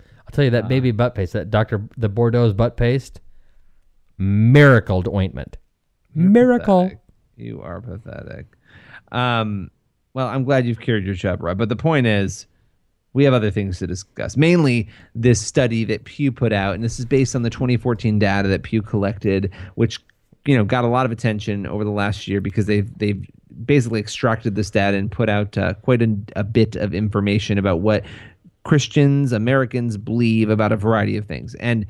[0.00, 3.20] I'll tell you that baby butt paste, that Doctor the Boudreaux's butt paste,
[4.18, 5.56] miracle ointment,
[6.14, 6.84] miracle.
[6.84, 7.00] Pathetic.
[7.36, 8.46] You are pathetic.
[9.12, 9.70] Um,
[10.14, 12.46] well, I'm glad you've cured your chub rub, but the point is,
[13.16, 14.36] we have other things to discuss.
[14.36, 18.46] Mainly this study that Pew put out, and this is based on the 2014 data
[18.48, 20.00] that Pew collected, which
[20.44, 23.26] you know got a lot of attention over the last year because they've they've
[23.64, 27.80] basically extracted this data and put out uh, quite a, a bit of information about
[27.80, 28.04] what
[28.64, 31.54] Christians, Americans believe about a variety of things.
[31.54, 31.86] And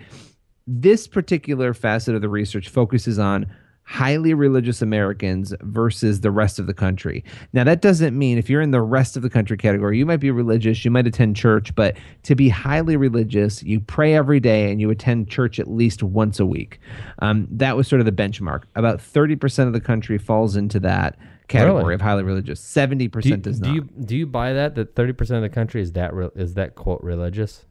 [0.68, 3.46] this particular facet of the research focuses on
[3.88, 7.22] highly religious Americans versus the rest of the country.
[7.52, 10.16] Now, that doesn't mean if you're in the rest of the country category, you might
[10.18, 14.72] be religious, you might attend church, but to be highly religious, you pray every day
[14.72, 16.80] and you attend church at least once a week.
[17.20, 18.64] Um, that was sort of the benchmark.
[18.74, 21.16] About 30% of the country falls into that
[21.46, 21.94] category Really?
[21.94, 22.60] of highly religious.
[22.60, 23.74] 70% Do you, does do not.
[23.76, 26.54] you do you buy that that thirty percent of the country is that re- is
[26.54, 27.64] that quote religious?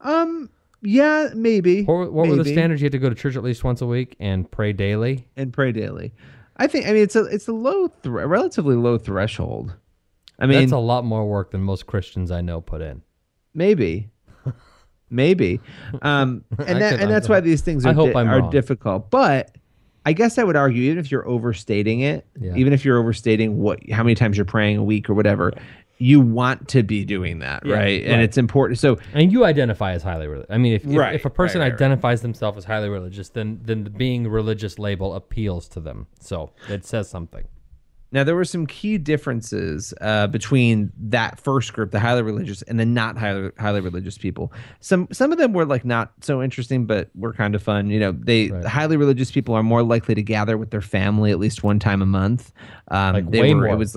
[0.00, 0.48] um,
[0.82, 1.84] yeah, maybe.
[1.84, 2.82] What, what were the standards?
[2.82, 5.26] You had to go to church at least once a week and pray daily.
[5.36, 6.12] and pray daily.
[6.56, 6.86] I think.
[6.86, 9.74] I mean, it's a it's a low, thr relatively low threshold.
[10.38, 13.02] I mean, That's a lot more work than most Christians I know put in.
[13.54, 14.10] maybe,
[15.10, 15.60] maybe,
[16.02, 18.50] um, and that, and that's why these things are di- are wrong.
[18.50, 19.10] difficult.
[19.10, 19.56] But
[20.04, 22.54] I guess I would argue, even if you're overstating it, Yeah.
[22.56, 25.52] even if you're overstating what how many times you're praying a week or whatever,
[26.02, 28.04] you want to be doing that, Yeah, right?
[28.04, 28.78] And it's important.
[28.78, 30.50] So And you identify as highly religious.
[30.50, 31.74] I mean, if, if, Right, if a person right, right, right.
[31.80, 36.06] identifies themselves as highly religious, then then the being religious label appeals to them.
[36.20, 37.44] So it says something.
[38.14, 42.78] Now there were some key differences uh, between that first group, the highly religious, and
[42.78, 44.52] the not highly highly religious people.
[44.80, 47.88] Some some of them were like not so interesting, but were kind of fun.
[47.88, 48.64] You know, they Right.
[48.66, 52.02] highly religious people are more likely to gather with their family at least one time
[52.02, 52.52] a month.
[52.88, 53.74] Um, Like they way were, more.
[53.74, 53.96] It was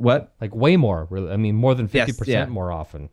[0.00, 0.32] what?
[0.40, 1.06] Like way more.
[1.10, 2.40] really- I mean, more than Yes, fifty yeah.
[2.44, 3.10] percent more often.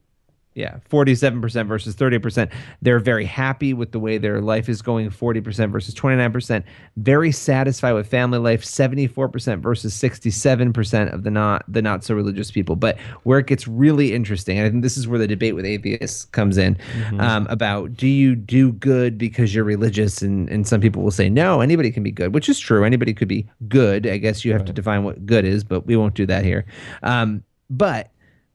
[0.58, 2.51] Yeah, forty-seven percent versus thirty percent.
[2.82, 5.12] They're very happy with the way their life is going.
[5.12, 6.66] Forty percent versus twenty-nine percent.
[6.95, 8.66] Very satisfied with family life.
[8.66, 12.76] Seventy-four percent versus sixty-seven percent of the not the not so religious people.
[12.76, 15.64] But where it gets really interesting, and I think this is where the debate with
[15.64, 16.76] atheists comes in,
[17.20, 21.30] um, about do you do good because you're religious, and and some people will say
[21.30, 22.84] no, anybody can be good, which is true.
[22.84, 24.08] Anybody could be good.
[24.08, 26.66] I guess you have to define what good is, but we won't do that here.
[27.03, 28.10] Um, but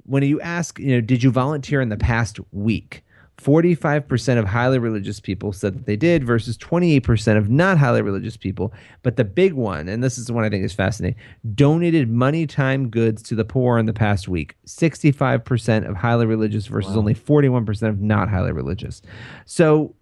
[0.05, 3.05] when you ask, you know, did you volunteer in the past week?
[3.39, 8.37] 45% of highly religious people said that they did versus 28% of not highly religious
[8.37, 8.73] people.
[9.03, 11.19] But the big one, and this is the one I think is fascinating,
[11.55, 14.55] donated money, time, goods to the poor in the past week.
[14.67, 19.03] 65% of highly religious versus only 41% of not highly religious.
[19.45, 19.95] So,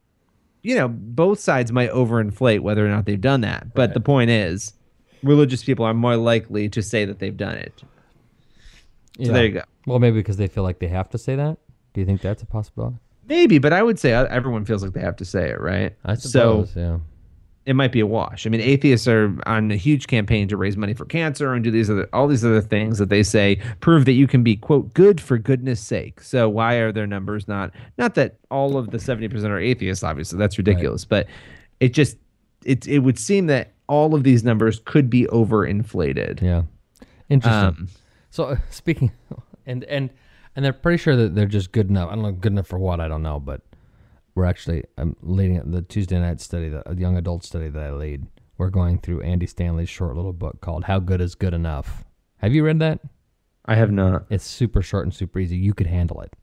[0.62, 3.72] you know, both sides might overinflate whether or not they've done that.
[3.74, 3.94] But Right.
[3.94, 4.74] the point is,
[5.22, 7.82] religious people are more likely to say that they've done it.
[9.22, 9.62] So there you go.
[9.86, 11.58] Well, maybe because they feel like they have to say that.
[11.92, 12.96] Do you think that's a possibility?
[13.28, 15.94] Maybe, but I would say uh, everyone feels like they have to say it, right?
[16.04, 16.74] I suppose.
[16.74, 16.98] yeah.
[17.64, 18.46] it might be a wash.
[18.46, 21.70] I mean, atheists are on a huge campaign to raise money for cancer and do
[21.70, 24.92] these other all these other things that they say prove that you can be quote
[24.94, 26.20] good for goodness sake.
[26.20, 30.38] So why are their numbers not not that all of the 70% are atheists obviously.
[30.38, 31.28] That's ridiculous, but
[31.78, 32.16] it just
[32.64, 36.42] it it would seem that all of these numbers could be overinflated.
[36.42, 36.62] Yeah.
[37.28, 37.84] Interesting.
[37.84, 37.88] Um,
[38.30, 39.12] so uh, speaking,
[39.66, 40.10] and and
[40.56, 42.10] and they're pretty sure that they're just good enough.
[42.10, 43.62] I don't know good enough for what I don't know, but
[44.34, 48.26] we're actually I'm leading the Tuesday night study, the young adult study that I lead.
[48.58, 52.04] We're going through Andy Stanley's short little book called "How Good Is Good Enough."
[52.38, 53.00] Have you read that?
[53.66, 54.24] I have not.
[54.30, 55.56] It's super short and super easy.
[55.56, 56.34] You could handle it.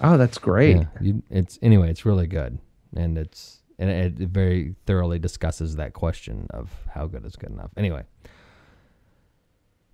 [0.00, 0.76] Oh, that's great.
[0.76, 1.90] Yeah, you, it's anyway.
[1.90, 2.58] It's really good,
[2.94, 7.50] and it's and it, it very thoroughly discusses that question of how good is good
[7.50, 7.70] enough.
[7.76, 8.04] Anyway,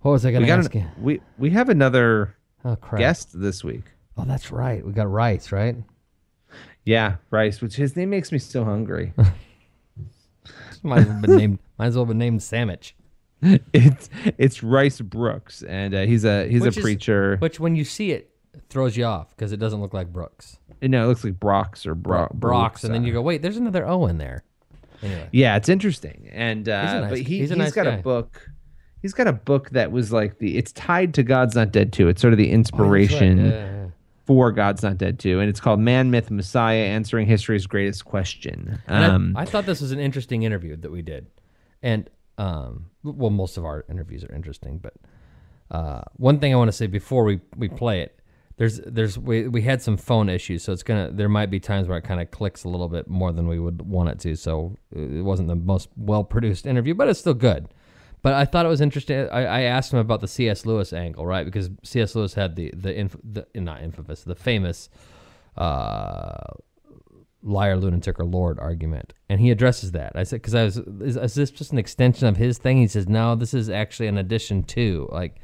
[0.07, 0.85] what was I going to ask you?
[1.01, 2.33] we we have another
[2.63, 3.83] Oh guest this week.
[4.17, 4.85] Oh, that's right.
[4.85, 5.75] We got rice, right?
[6.85, 9.11] Yeah, Rice, which his name makes me so hungry.
[10.81, 11.59] Might as well been named.
[11.77, 12.95] Might as well been named Sandwich.
[13.73, 17.35] it's it's Rice Broocks, and uh, he's a he's Which a is- preacher.
[17.39, 18.29] Which, when you see it,
[18.69, 20.57] throws you off because it doesn't look like Brooks.
[20.81, 23.57] no, it looks like Brox or Bro- Brox, and then uh, you go, wait, there's
[23.57, 24.45] another O in there.
[25.03, 27.95] Anyway, Yeah, it's interesting, and uh, He's nice- but he he's a nice got guy.
[27.95, 28.49] a book.
[29.01, 30.57] He's got a book that was like the.
[30.57, 32.07] It's tied to God's Not Dead too.
[32.07, 33.87] It's sort of the inspiration Oh, Yeah, yeah, yeah.
[34.25, 38.79] for God's Not Dead too, and it's called Man, Myth, Messiah: Answering History's Greatest Question.
[38.87, 41.27] And I- Um, I, thought this was an interesting interview that we did,
[41.83, 44.93] and um, well, most of our interviews are interesting, but
[45.71, 48.19] uh, one thing I want to say before we we play it,
[48.57, 51.87] there's there's we we had some phone issues, so it's gonna there might be times
[51.87, 54.35] where it kind of clicks a little bit more than we would want it to.
[54.35, 57.67] So it wasn't the most well produced interview, but it's still good.
[58.27, 59.29] But I thought it was interesting.
[59.29, 60.65] I, I asked him about the C.S.
[60.65, 61.45] Lewis angle, right?
[61.45, 62.13] Because C.S.
[62.13, 64.89] Lewis had the the, inf- the not infamous, the famous
[65.55, 66.51] uh,
[67.41, 70.11] liar, lunatic, or lord argument, and he addresses that.
[70.15, 72.79] I said, because I was, is, is this just an extension of his thing?
[72.79, 75.37] He says, no, this is actually an addition to like.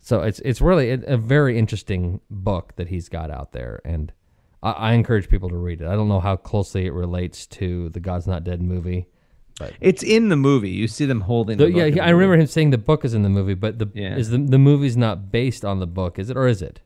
[0.00, 4.12] So it's it's really a, a very interesting book that he's got out there, and
[4.64, 5.86] I, I encourage people to read it.
[5.86, 9.06] I don't know how closely it relates to the God's Not Dead movie.
[9.80, 10.70] It's in the movie.
[10.70, 11.58] You see them holding.
[11.58, 12.42] The- The, yeah, book in the I remember movie.
[12.42, 14.16] him saying the book is in the movie, but the Yeah.
[14.16, 16.80] is the the movie's not based on the book, is it, or is it?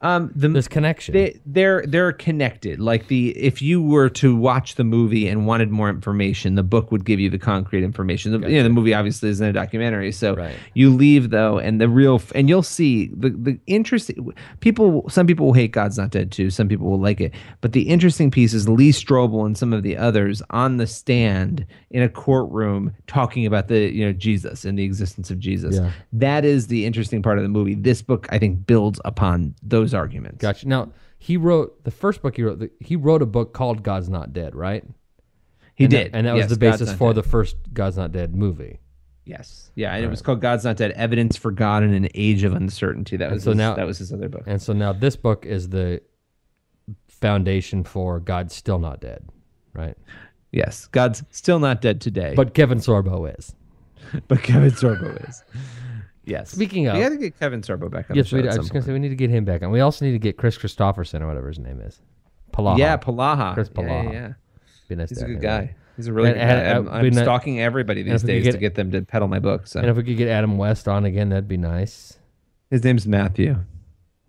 [0.00, 1.14] Um, the There's connection.
[1.14, 2.78] They, they're they're connected.
[2.78, 6.92] Like the if you were to watch the movie and wanted more information, the book
[6.92, 8.30] would give you the concrete information.
[8.40, 10.54] The, You know, the movie obviously isn't a documentary, so Right.
[10.74, 15.04] you leave though, and the real and you'll see the the interesting people.
[15.08, 16.50] Some people will hate God's Not Dead too.
[16.50, 19.82] Some people will like it, but the interesting piece is Lee Strobel and some of
[19.82, 24.78] the others on the stand in a courtroom talking about the you know Jesus and
[24.78, 25.74] the existence of Jesus.
[25.76, 25.90] Yeah.
[26.12, 27.74] That is the interesting part of the movie.
[27.74, 30.38] This book, I think, builds upon those arguments.
[30.42, 30.68] Gotcha.
[30.68, 32.58] Now he wrote the first book he wrote.
[32.58, 34.84] The, he wrote a book called God's Not Dead, right?
[35.74, 37.22] He and did, that, and that Yes, was the basis for Dead.
[37.22, 38.80] the first God's Not Dead movie.
[39.24, 42.44] Yes, yeah, and it was called "God's Not Dead: Evidence for God in an Age
[42.44, 44.44] of Uncertainty." That And was so his, now- that was his other book.
[44.46, 46.00] And so now this book is the
[47.08, 49.24] foundation for God's Still Not Dead,
[49.74, 49.96] right?
[50.50, 53.54] Yes, God's still not dead today, But Kevin Sorbo is.
[54.28, 55.44] but Kevin Sorbo is.
[56.28, 56.50] Yes.
[56.50, 58.48] Speaking of- we got to get Kevin Sorbo back on Yes, the we.
[58.48, 59.70] I was going to say we need to get him back on.
[59.70, 62.00] We also need to get Chris Christopherson or whatever his name is.
[62.52, 62.78] Palaha.
[62.78, 63.54] Yeah, Palaha.
[63.54, 64.04] Chris Palaha.
[64.04, 64.32] yeah, yeah.
[64.88, 65.60] Be nice He's a good guy.
[65.66, 65.74] back.
[65.96, 66.44] He's a really And- good
[66.90, 66.96] guy.
[66.98, 69.02] I'm, I'm ni- stalking everybody these if we could days get- to get them to
[69.02, 69.66] peddle my book.
[69.66, 72.18] So And if we could get Adam West on again, that'd be nice.
[72.70, 73.56] his name's Matthew.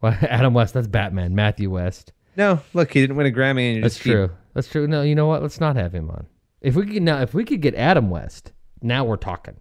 [0.02, 1.36] Well, Adam West, that's Batman.
[1.36, 2.14] Matthew West.
[2.38, 4.30] No, look, he didn't win a Grammy, and That's just keep- true.
[4.54, 4.88] That's true.
[4.88, 5.42] No, you know what?
[5.42, 6.26] Let's not have him on.
[6.62, 9.56] If we could now, if we could get Adam West, now we're talking.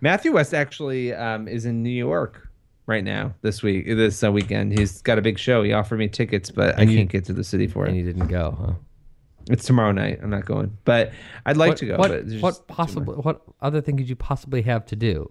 [0.00, 2.48] Matthew West actually um, is in New York
[2.86, 4.78] right now this week, this uh, weekend.
[4.78, 5.62] He's got a big show.
[5.62, 8.00] He offered me tickets, but I you- can't get to the city for And it.
[8.00, 8.72] you didn't go, huh?
[9.50, 10.20] It's tomorrow night.
[10.22, 11.12] I'm not going, but
[11.44, 11.96] I'd like what, to go.
[11.98, 13.14] What, but what too possible?
[13.14, 15.30] What other thing could you possibly have to do?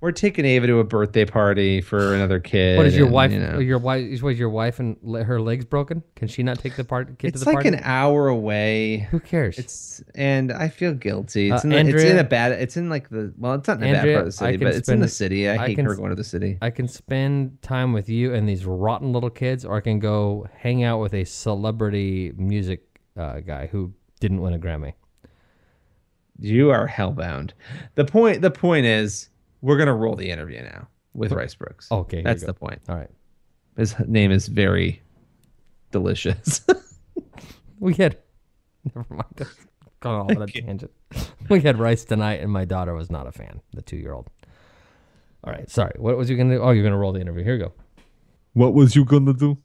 [0.00, 2.76] We're taking Ava to a birthday party for another kid.
[2.76, 3.32] What is your and, wife?
[3.32, 3.58] you know.
[3.58, 6.04] Your wife is was your wife and her legs broken?
[6.14, 7.18] Can she not take the part?
[7.18, 7.68] Kid It's to the like party?
[7.70, 9.08] an hour away.
[9.10, 9.58] Who cares?
[9.58, 11.50] It's and I feel guilty.
[11.50, 12.52] It's Uh, in the, it's in a bad.
[12.52, 14.74] It's in like the well, it's not in a bad part of the city, but
[14.74, 15.48] it's in the city.
[15.48, 16.58] I, I hate can her going to the city.
[16.62, 20.46] I can spend time with you and these rotten little kids, or I can go
[20.56, 24.92] hang out with a celebrity music uh, guy who didn't win a Grammy.
[26.38, 27.50] You are hellbound.
[27.96, 28.42] The point.
[28.42, 29.28] The point is,
[29.60, 31.90] we're gonna roll the interview now with Rice Broocks.
[31.90, 32.80] Okay, that's the point.
[32.88, 33.10] All right.
[33.76, 35.02] His name is very
[35.90, 36.60] delicious.
[37.80, 38.18] We had
[38.84, 39.24] never mind.
[39.36, 39.50] That's
[40.00, 40.90] Gone off on a tangent.
[41.48, 43.60] We had rice tonight, and my daughter was not a fan.
[43.72, 44.28] The two-year-old.
[45.44, 45.94] All right, sorry.
[45.96, 46.62] What was you gonna do?
[46.62, 47.42] Oh, you're gonna roll the interview.
[47.42, 47.72] Here you go.
[48.52, 49.58] What was you gonna do?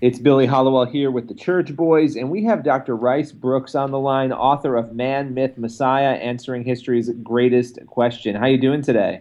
[0.00, 2.96] It's Billy Hallowell here with the Church Boys, and we have Dr.
[2.96, 8.34] Rice Broocks on the line, author of Man, Myth, Messiah, answering history's greatest question.
[8.34, 9.20] How are you doing today?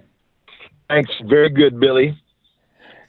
[0.87, 1.11] Thanks.
[1.25, 2.17] Very good, Billy.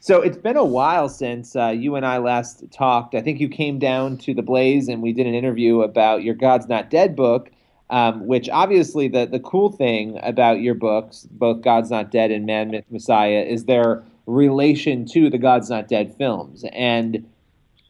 [0.01, 3.15] So it's been a while since uh, you and I last talked.
[3.15, 6.35] I think you came down to the Blaze and we did an interview about your
[6.35, 7.53] God's Not Dead book,
[7.91, 12.47] um, which obviously the, the cool thing about your books, both God's Not Dead and
[12.47, 16.65] Man, Myth, Messiah, is their relation to the God's Not Dead films.
[16.73, 17.25] And,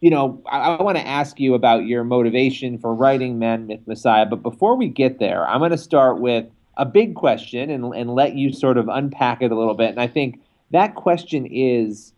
[0.01, 3.81] you know, I, I want to ask you about your motivation for writing Man, Myth,
[3.87, 4.27] Messiah.
[4.27, 6.47] But before we get there, I'm going to start with
[6.77, 9.91] a big question and, and let you sort of unpack it a little bit.
[9.91, 10.41] And I think
[10.71, 12.13] that question is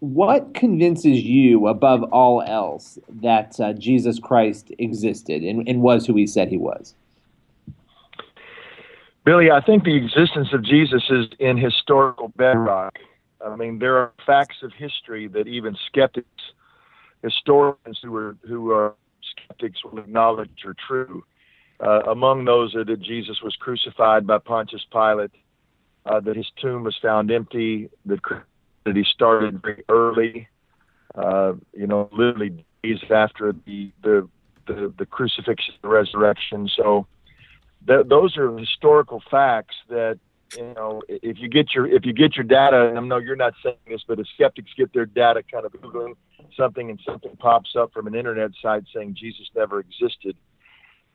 [0.00, 6.14] what convinces you above all else that uh, Jesus Christ existed and, and was who
[6.14, 6.94] he said he was?
[9.24, 12.98] Billy, I think the existence of Jesus is in historical bedrock.
[13.44, 16.28] I mean, there are facts of history that even skeptics,
[17.24, 18.94] historians who are who are
[19.32, 21.24] skeptics will acknowledge are true.
[21.80, 25.32] Uh, among those are that Jesus was crucified by Pontius Pilate,
[26.06, 28.20] uh, that his tomb was found empty, that
[28.84, 30.48] that he started very early,
[31.14, 34.28] uh, you know, literally days after the the
[34.66, 36.68] the, the crucifixion, the resurrection.
[36.76, 37.06] So
[37.86, 40.18] th- those are historical facts that
[40.56, 43.34] you know if you get your if you get your data and I know you're
[43.34, 46.14] not saying this but if skeptics get their data kind of googling
[46.56, 50.36] something and something pops up from an internet site saying Jesus never existed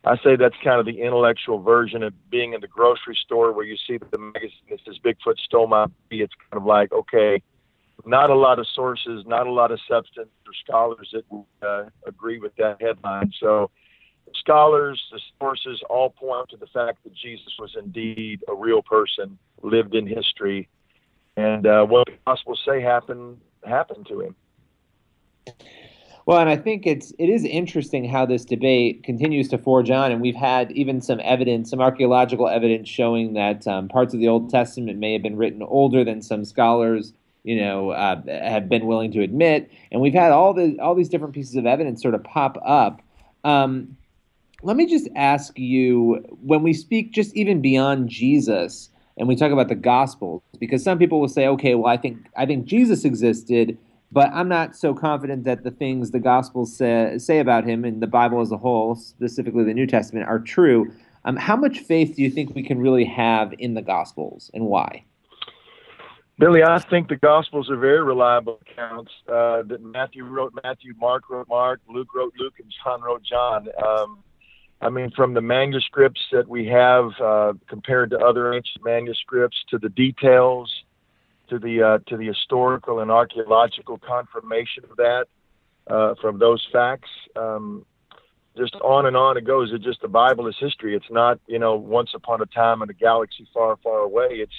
[0.05, 3.65] I say that's kind of the intellectual version of being in the grocery store where
[3.65, 6.21] you see the magazine that says Bigfoot stole my bee.
[6.21, 7.41] It's kind of like, okay,
[8.05, 11.85] not a lot of sources, not a lot of substance or scholars that would uh,
[12.07, 13.33] agree with that headline.
[13.41, 13.71] So,
[14.35, 19.37] scholars, the sources all point to the fact that Jesus was indeed a real person,
[19.61, 20.69] lived in history,
[21.35, 24.35] and uh, what the Gospels say happened happened to him.
[26.29, 30.11] Well, and I think it's it is interesting how this debate continues to forge on,
[30.11, 34.27] and we've had even some evidence, some archaeological evidence showing that um, parts of the
[34.27, 38.85] Old Testament may have been written older than some scholars, you know, uh, have been
[38.85, 39.71] willing to admit.
[39.91, 43.01] And we've had all the all these different pieces of evidence sort of pop up.
[43.43, 43.97] Um,
[44.61, 49.51] let me just ask you, when we speak just even beyond Jesus, and we talk
[49.51, 53.03] about the Gospels, because some people will say, okay, well, I think I think Jesus
[53.03, 53.79] existed
[54.11, 58.01] but I'm not so confident that the things the Gospels say, say about him and
[58.01, 60.91] the Bible as a whole, specifically the New Testament, are true.
[61.25, 64.65] Um, how much faith do you think we can really have in the Gospels, and
[64.65, 65.03] why?
[66.39, 69.11] Billy, I think the Gospels are very reliable accounts.
[69.27, 73.67] Uh, that Matthew wrote Matthew, Mark wrote Mark, Luke wrote Luke, and John wrote John.
[73.85, 74.23] Um,
[74.81, 79.77] I mean, from the manuscripts that we have uh, compared to other ancient manuscripts to
[79.77, 80.73] the details
[81.49, 85.25] to the uh, to the historical and archaeological confirmation of that
[85.87, 87.09] uh, from those facts.
[87.35, 87.85] Um,
[88.57, 89.71] just on and on it goes.
[89.73, 90.95] It's just the Bible is history.
[90.95, 94.27] It's not you know once upon a time in a galaxy far far away.
[94.31, 94.53] It's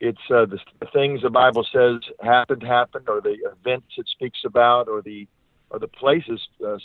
[0.00, 4.40] it's uh, the, the things the Bible says happened happened, or the events it speaks
[4.44, 5.28] about, or the
[5.70, 6.76] or the places uh,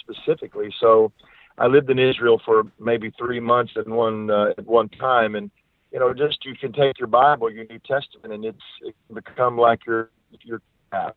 [0.00, 0.74] specifically.
[0.80, 1.12] So,
[1.56, 5.50] I lived in Israel for maybe three months at one uh, at one time, and
[5.94, 9.14] you know, just you can take your Bible, your New Testament, and it's it can
[9.14, 10.10] become like your
[10.42, 10.60] your
[10.92, 11.14] map.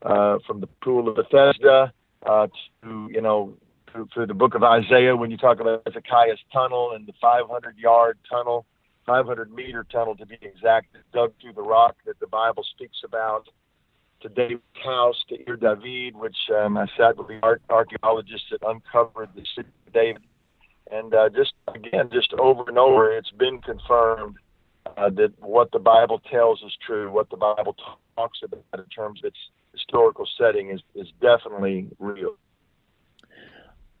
[0.00, 1.92] Uh, from the pool of Bethesda
[2.26, 2.46] uh,
[2.82, 3.52] to you know
[3.92, 7.76] to, to the book of Isaiah when you talk about Hezekiah's tunnel and the 500
[7.76, 8.64] yard tunnel,
[9.04, 13.46] 500 meter tunnel to be exact, dug through the rock that the Bible speaks about.
[14.22, 19.28] To David's house, to Ir David, which um, I sat with the archaeologists that uncovered
[19.34, 20.22] the city of David
[20.94, 24.36] and uh, just again, just over and over, it's been confirmed
[24.96, 27.10] uh, that what the Bible tells is true.
[27.10, 27.74] What the Bible
[28.16, 29.38] talks about in terms of its
[29.72, 32.36] historical setting is is definitely real.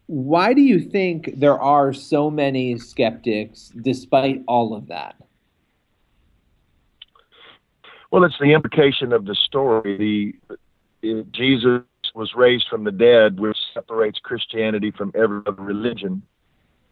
[0.06, 5.16] Why do you think there are so many skeptics, despite all of that?
[8.10, 10.38] Well, it's the implication of the story.
[11.00, 11.82] The Jesus
[12.14, 16.22] was raised from the dead, which separates Christianity from every other religion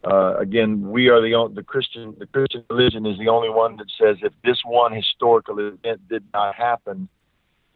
[0.03, 3.87] uh, again, we are the the Christian the Christian religion is the only one that
[3.97, 7.07] says if this one historical event did not happen,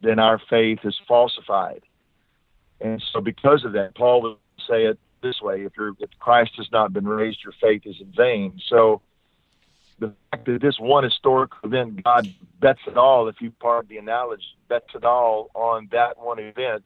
[0.02, 1.82] then our faith is falsified.
[2.80, 4.36] And so, because of that, Paul would
[4.68, 8.12] say it this way: if, if Christ has not been raised, your faith is in
[8.14, 8.60] vain.
[8.68, 9.00] So,
[9.98, 12.28] the fact that this one historical event, God
[12.60, 16.84] bets it all, if you pardon the analogy, bets it all on that one event,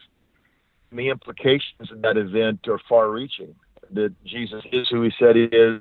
[0.92, 3.56] the implications of that event are far-reaching
[3.94, 5.80] that Jesus is who he said he is.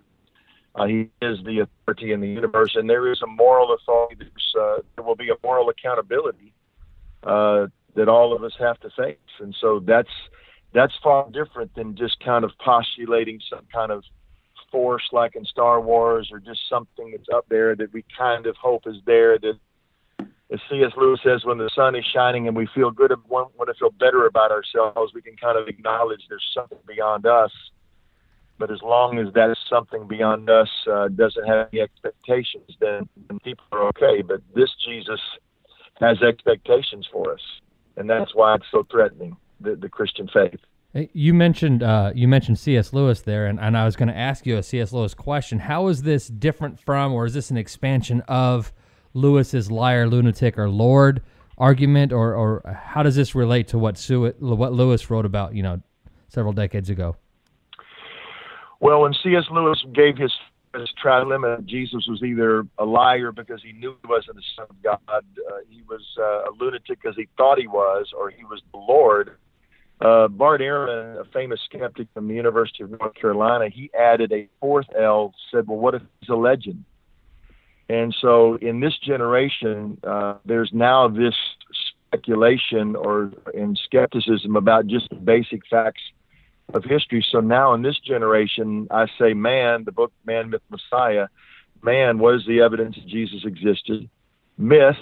[0.74, 4.26] Uh, he is the authority in the universe, and there is a moral authority.
[4.58, 6.54] Uh, there will be a moral accountability
[7.24, 10.10] uh, that all of us have to face, and so that's
[10.74, 14.04] that's far different than just kind of postulating some kind of
[14.72, 18.56] force like in Star Wars, or just something that's up there that we kind of
[18.56, 19.38] hope is there.
[19.38, 19.60] That,
[20.54, 20.92] as C.S.
[20.96, 23.92] Lewis says, when the sun is shining and we feel good, and want to feel
[23.92, 27.52] better about ourselves, we can kind of acknowledge there's something beyond us
[28.62, 33.10] but as long as that is something beyond us, uh, doesn't have any expectations, then,
[33.44, 34.22] people are okay.
[34.22, 35.20] But this Jesus
[36.00, 37.42] has expectations for us,
[37.98, 40.60] and that's why it's so threatening the, the Christian faith.
[41.12, 42.94] You mentioned uh, you mentioned C.S.
[42.94, 44.94] Lewis there, and, and I was going to ask you a C.S.
[44.94, 45.58] Lewis question.
[45.58, 48.72] How is this different from, or is this an expansion of
[49.16, 51.24] Lewis's liar, lunatic, or Lord
[51.58, 55.64] argument, or, or how does this relate to what Sue, what Lewis wrote about, you
[55.64, 55.82] know,
[56.28, 57.16] several decades ago?
[58.82, 59.46] Well, when C.S.
[59.52, 60.34] Lewis gave his
[60.74, 64.82] his trilemma, Jesus was either a liar because he knew he wasn't the Son of
[64.82, 68.62] God, uh, he was uh, a lunatic because he thought he was, or he was
[68.72, 69.38] the Lord.
[70.00, 74.48] Uh, Bart Ehrman, a famous skeptic from the University of North Carolina, he added a
[74.62, 76.86] fourth L, said, Well, what if he's a legend?
[77.90, 81.36] And so in this generation, uh, there's now this
[82.08, 86.02] speculation or in skepticism about just the basic facts
[86.74, 87.26] of history.
[87.32, 91.28] So now in this generation, I say, man, the book Man, Myth, Messiah,
[91.82, 94.10] man, what is the evidence that Jesus existed?
[94.58, 94.98] Myth,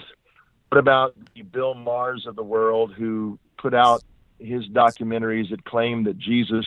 [0.68, 4.02] what about the Bill Mahers of the world who put out
[4.38, 6.66] his documentaries that claim that Jesus,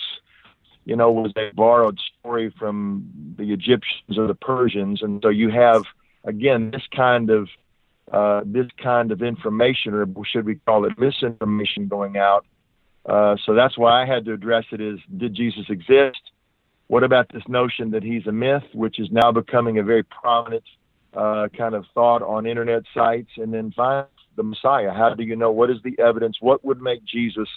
[0.85, 5.01] you know, was a borrowed story from the Egyptians or the Persians.
[5.01, 5.83] And so you have,
[6.23, 7.49] again, this kind of
[8.11, 12.45] uh, this kind of information, or should we call it misinformation, going out.
[13.05, 16.21] Uh, so that's why I had to address it: is did Jesus exist?
[16.87, 20.63] What about this notion that he's a myth, which is now becoming a very prominent
[21.13, 23.29] uh, kind of thought on internet sites?
[23.37, 24.91] And then finally, the Messiah.
[24.91, 26.37] How do you know what is the evidence?
[26.39, 27.49] What would make Jesus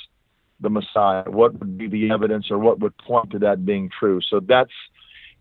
[0.61, 1.25] the Messiah?
[1.27, 4.21] What would be the evidence, or what would point to that being true?
[4.29, 4.73] So that's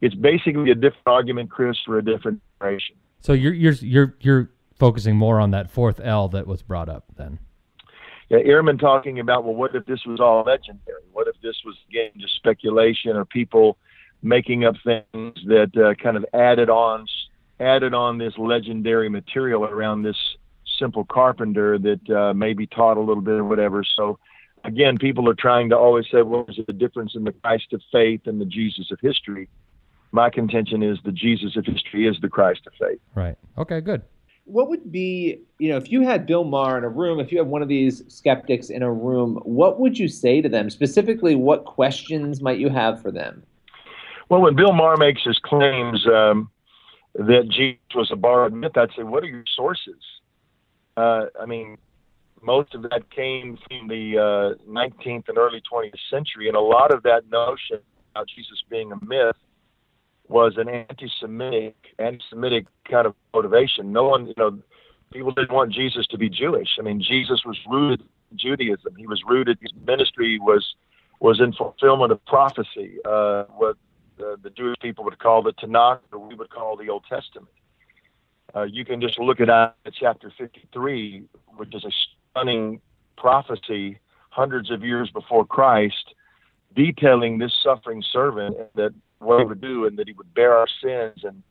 [0.01, 2.95] it's basically a different argument, Chris, for a different generation.
[3.21, 7.05] So you're you're you're you're focusing more on that fourth L that was brought up
[7.15, 7.39] then.
[8.29, 11.03] Yeah, Ehrman talking about well, what if this was all legendary?
[11.11, 13.77] What if this was again just speculation or people
[14.23, 17.05] making up things that uh, kind of added on
[17.59, 20.17] added on this legendary material around this
[20.79, 23.83] simple carpenter that uh, maybe taught a little bit or whatever.
[23.83, 24.19] So
[24.63, 27.81] again, people are trying to always say, well, there's a difference in the Christ of
[27.91, 29.47] faith and the Jesus of history.
[30.11, 32.99] My contention is the Jesus of history is the Christ of faith.
[33.13, 33.37] Right.
[33.57, 33.81] Okay.
[33.81, 34.01] Good.
[34.45, 37.39] What would be, you know, if you had Bill Maher in a room, if you
[37.39, 40.69] had one of these skeptics in a room, what would you say to them?
[40.69, 43.43] Specifically, what questions might you have for them?
[44.29, 46.49] Well, when Bill Maher makes his claims um,
[47.15, 50.01] that Jesus was a borrowed myth, I'd say, what are your sources?
[50.95, 51.77] Uh, I mean,
[52.41, 56.93] most of that came from the uh, 19th and early 20th century, and a lot
[56.93, 57.79] of that notion
[58.11, 59.35] about Jesus being a myth
[60.27, 63.91] was an anti-Semitic, anti-Semitic kind of motivation.
[63.91, 64.59] No one, you know,
[65.13, 66.69] people didn't want Jesus to be Jewish.
[66.79, 68.01] I mean, Jesus was rooted
[68.31, 68.95] in Judaism.
[68.97, 69.57] He was rooted.
[69.61, 70.75] His ministry was
[71.21, 72.97] was in fulfillment of prophecy.
[73.05, 73.77] Uh, what
[74.17, 77.51] the, the Jewish people would call the Tanakh, or we would call the Old Testament.
[78.55, 81.23] Uh, you can just look at chapter 53,
[81.57, 81.91] which is a
[82.31, 82.79] stunning
[83.17, 83.99] prophecy
[84.29, 86.13] hundreds of years before Christ,
[86.75, 90.67] detailing this suffering servant that what he would do and that he would bear our
[90.81, 91.43] sins and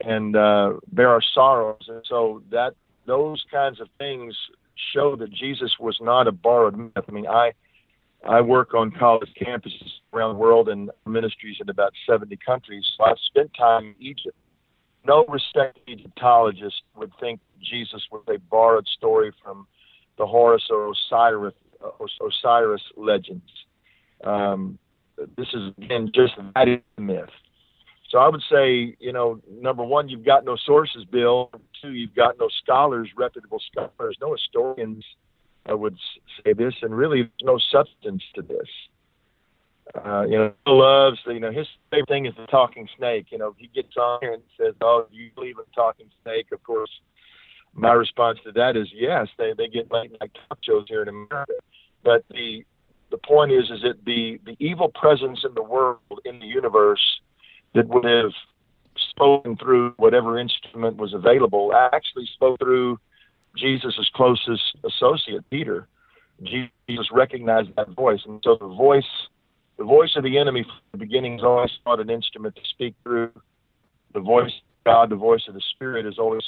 [0.00, 1.84] and uh, bear our sorrows.
[1.88, 2.74] And so that
[3.06, 4.34] those kinds of things
[4.92, 7.04] show that Jesus was not a borrowed myth.
[7.08, 7.52] I mean, I
[8.28, 12.84] I work on college campuses around the world and ministries in about 70 countries.
[12.96, 14.36] So I've spent time in Egypt.
[15.06, 19.66] No respected Egyptologist would think Jesus was a borrowed story from
[20.18, 21.54] the Horus or Osiris,
[22.20, 23.50] Osiris legends.
[24.24, 24.78] Um,
[25.36, 27.30] this is again just that is a myth.
[28.10, 31.50] So I would say, you know, number one, you've got no sources, Bill.
[31.82, 35.04] Two, you've got no scholars, reputable scholars, no historians
[35.68, 35.96] I would
[36.44, 38.68] say this, and really no substance to this.
[39.94, 43.26] Uh, you know, Bill loves, you know, his favorite thing is the talking snake.
[43.30, 46.62] You know, he gets on here and says, "Oh, you believe in talking snake?" Of
[46.62, 46.90] course,
[47.72, 49.28] my response to that is yes.
[49.38, 51.54] They they get late night talk shows here in America,
[52.02, 52.64] but the
[53.10, 57.20] the point is is that the the evil presence in the world in the universe
[57.74, 58.32] that would have
[59.10, 62.98] spoken through whatever instrument was available actually spoke through
[63.56, 65.88] Jesus' closest associate, Peter.
[66.42, 69.04] Jesus recognized that voice, and so the voice,
[69.78, 72.94] the voice of the enemy from the beginning is always thought an instrument to speak
[73.02, 73.30] through.
[74.12, 76.44] The voice of God, the voice of the Spirit, is always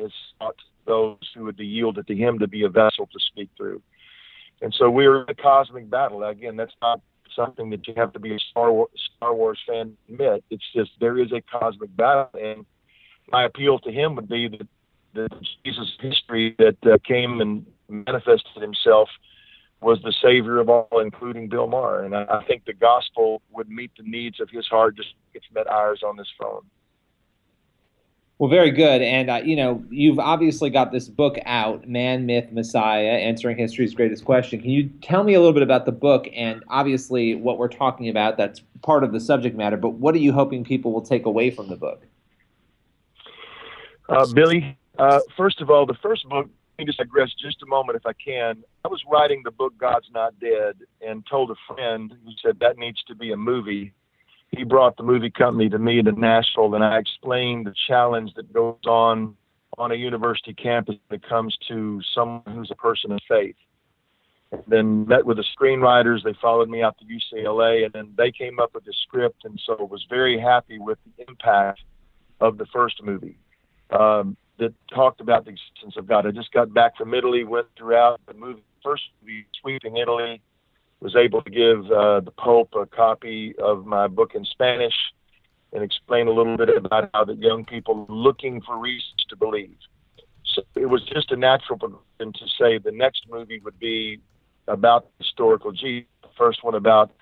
[0.00, 3.48] has sought those who would be yielded to Him to be a vessel to speak
[3.56, 3.82] through.
[4.62, 6.22] And so we're in a cosmic battle.
[6.24, 7.00] Again, that's not
[7.34, 10.44] something that you have to be a Star Wars, Star Wars fan to admit.
[10.50, 12.64] It's just there is a cosmic battle, and
[13.30, 14.68] my appeal to him would be that
[15.14, 15.28] the
[15.64, 19.08] Jesus history that uh, came and manifested himself
[19.80, 22.04] was the savior of all, including Bill Maher.
[22.04, 25.46] And I, I think the gospel would meet the needs of his heart just it's
[25.54, 26.62] met ours on this phone.
[28.38, 29.00] Well, very good.
[29.00, 33.94] And, uh, you know, you've obviously got this book out, Man, Myth, Messiah, Answering History's
[33.94, 34.60] Greatest Question.
[34.60, 38.08] Can you tell me a little bit about the book and obviously what we're talking
[38.08, 38.36] about?
[38.36, 41.50] That's part of the subject matter, but what are you hoping people will take away
[41.50, 42.04] from the book?
[44.08, 47.66] Uh, Billy, uh, first of all, the first book, let me just digress just a
[47.66, 48.64] moment if I can.
[48.84, 52.78] I was writing the book God's Not Dead and told a friend who said that
[52.78, 53.92] needs to be a movie.
[54.56, 58.52] He brought the movie company to me to Nashville, and I explained the challenge that
[58.52, 59.36] goes on
[59.78, 63.56] on a university campus when it comes to someone who's a person of faith.
[64.52, 66.22] And Then met with the screenwriters.
[66.22, 69.60] They followed me out to UCLA, and then they came up with the script, and
[69.66, 71.80] so was very happy with the impact
[72.40, 73.38] of the first movie.
[73.90, 76.26] Um, that talked about the existence of God.
[76.26, 80.40] I just got back from Italy, went throughout the movie, first movie, sweeping Italy,
[81.04, 84.94] was able to give uh, the Pope a copy of my book in Spanish
[85.74, 89.76] and explain a little bit about how the young people looking for reasons to believe.
[90.54, 94.18] So it was just a natural progression to say the next movie would be
[94.66, 96.08] about historical Jesus.
[96.22, 97.12] The first one about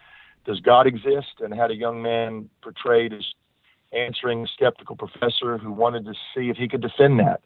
[0.47, 3.25] does God exist and had a young man portrayed as
[3.93, 7.41] answering a skeptical professor who wanted to see if he could defend that.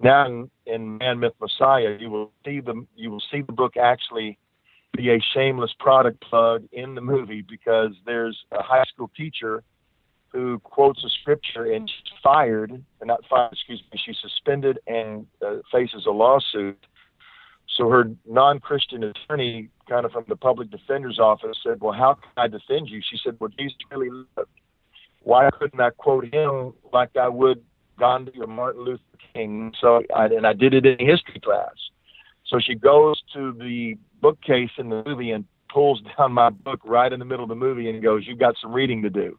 [0.00, 3.76] now in, in Man Myth Messiah, you will see the you will see the book
[3.76, 4.38] actually
[4.96, 9.62] be a shameless product plug in the movie because there's a high school teacher
[10.34, 15.56] who quotes a scripture and she's fired, not fired, excuse me, she's suspended and uh,
[15.70, 16.78] faces a lawsuit.
[17.76, 22.30] So her non-Christian attorney, kind of from the public defender's office, said, "Well, how can
[22.36, 24.50] I defend you?" She said, "Well, Jesus really lived.
[25.22, 27.64] Why couldn't I quote him like I would
[27.98, 29.02] Gandhi or Martin Luther
[29.32, 31.74] King?" So, I, and I did it in history class.
[32.46, 37.12] So she goes to the bookcase in the movie and pulls down my book right
[37.12, 39.38] in the middle of the movie and goes, "You've got some reading to do."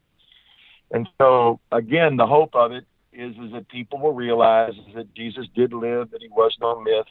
[0.92, 5.48] And so, again, the hope of it is is that people will realize that Jesus
[5.56, 7.08] did live, that he was no myth,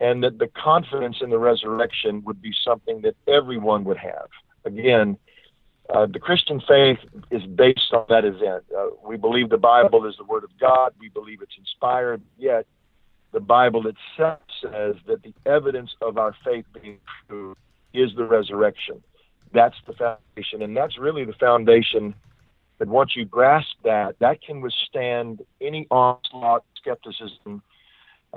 [0.00, 4.28] and that the confidence in the resurrection would be something that everyone would have.
[4.64, 5.16] Again,
[5.94, 6.98] uh, the Christian faith
[7.30, 8.64] is based on that event.
[8.76, 10.92] Uh, we believe the Bible is the Word of God.
[10.98, 12.20] We believe it's inspired.
[12.36, 12.66] Yet,
[13.32, 16.98] the Bible itself says that the evidence of our faith being
[17.28, 17.56] true
[17.92, 19.02] is the resurrection.
[19.52, 22.14] That's the foundation, and that's really the foundation
[22.78, 27.62] that once you grasp that, that can withstand any onslaught, skepticism.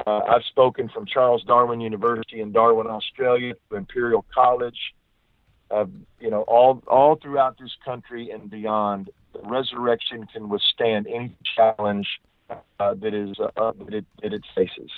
[0.06, 4.78] Uh, I've spoken from Charles Darwin University in Darwin, Australia, to Imperial College,
[5.70, 5.86] uh,
[6.20, 9.10] you know, all all throughout this country and beyond.
[9.34, 12.08] The resurrection can withstand any challenge
[12.80, 14.90] uh, that is uh, that, it, that it faces.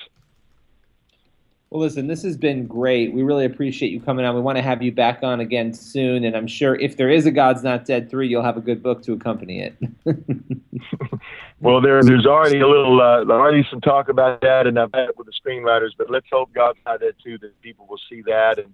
[1.70, 3.14] Well, listen, this has been great.
[3.14, 4.36] We really appreciate you coming on.
[4.36, 7.26] We want to have you back on again soon, and I'm sure if there is
[7.26, 9.76] a God's Not Dead three, you'll have a good book to accompany it.
[11.60, 15.10] well, there, there's already a little, uh, already some talk about that, and I've had
[15.10, 15.90] it with the screenwriters.
[15.98, 18.72] But let's hope God's Not Dead too, that people will see that, and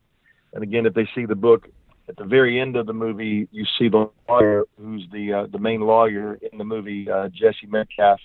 [0.53, 1.69] and again, if they see the book
[2.09, 5.59] at the very end of the movie, you see the lawyer who's the uh, the
[5.59, 8.19] main lawyer in the movie, uh, Jesse Metcalfe,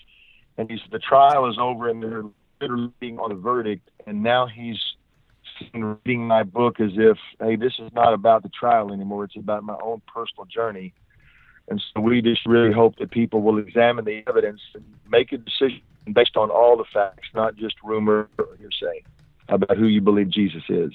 [0.57, 2.25] and he said the trial is over, and they're
[2.61, 4.79] literally being on a verdict, and now he's
[5.73, 9.25] reading my book as if, hey, this is not about the trial anymore.
[9.25, 10.93] It's about my own personal journey.
[11.69, 15.39] And so we just really hope that people will examine the evidence and make a
[15.39, 15.81] decision
[16.13, 19.03] based on all the facts, not just rumor or hearsay
[19.49, 20.93] about who you believe Jesus is.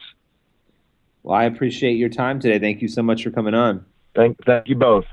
[1.23, 2.59] Well, I appreciate your time today.
[2.59, 3.85] Thank you so much for coming on.
[4.15, 5.05] Thank, thank you both.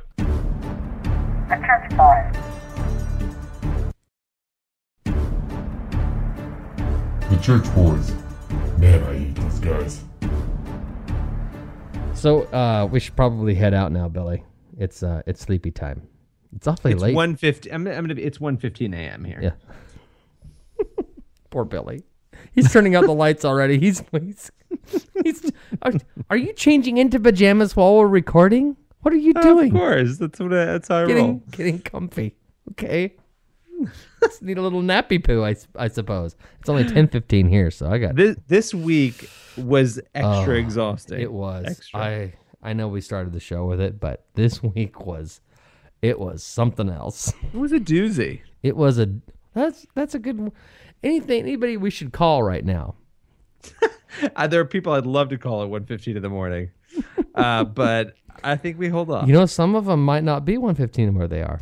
[7.30, 8.08] The Church Boys.
[8.08, 8.78] The Church Boys.
[8.78, 10.04] Man, I hate these guys.
[12.14, 14.42] So uh, we should probably head out now, Billy.
[14.78, 16.06] It's uh, it's sleepy time.
[16.54, 17.14] It's awfully It's late.
[17.14, 17.70] one fifty.
[17.72, 18.14] I'm, I'm gonna.
[18.14, 19.24] Be, it's one fifteen a.m.
[19.24, 19.40] here.
[20.78, 20.84] Yeah.
[21.50, 22.02] Poor Billy.
[22.52, 23.78] He's turning out the lights already.
[23.78, 24.50] He's he's,
[25.24, 25.50] he's
[25.82, 25.92] are,
[26.30, 28.76] are you changing into pajamas while we're recording?
[29.02, 29.68] What are you doing?
[29.72, 30.52] Of course, that's what.
[30.52, 31.42] I, that's how I Getting roll.
[31.50, 32.34] getting comfy.
[32.72, 33.14] Okay.
[34.22, 36.36] Just need a little nappy poo, I, I suppose.
[36.60, 41.20] It's only ten fifteen here, so I got This this week was extra Oh, exhausting.
[41.20, 41.66] It was.
[41.66, 42.00] extra.
[42.00, 45.40] I I know we started the show with it, but this week was
[46.02, 47.32] it was something else.
[47.52, 48.40] It was a doozy.
[48.62, 49.08] It was a
[49.54, 50.52] that's that's a good
[51.02, 52.94] anything anybody we should call right now.
[54.34, 56.70] Uh, there are people I'd love to call at one fifteen in the morning,
[57.34, 59.26] uh, but I think we hold off.
[59.26, 61.60] You know, some of them might not be 115 where they are.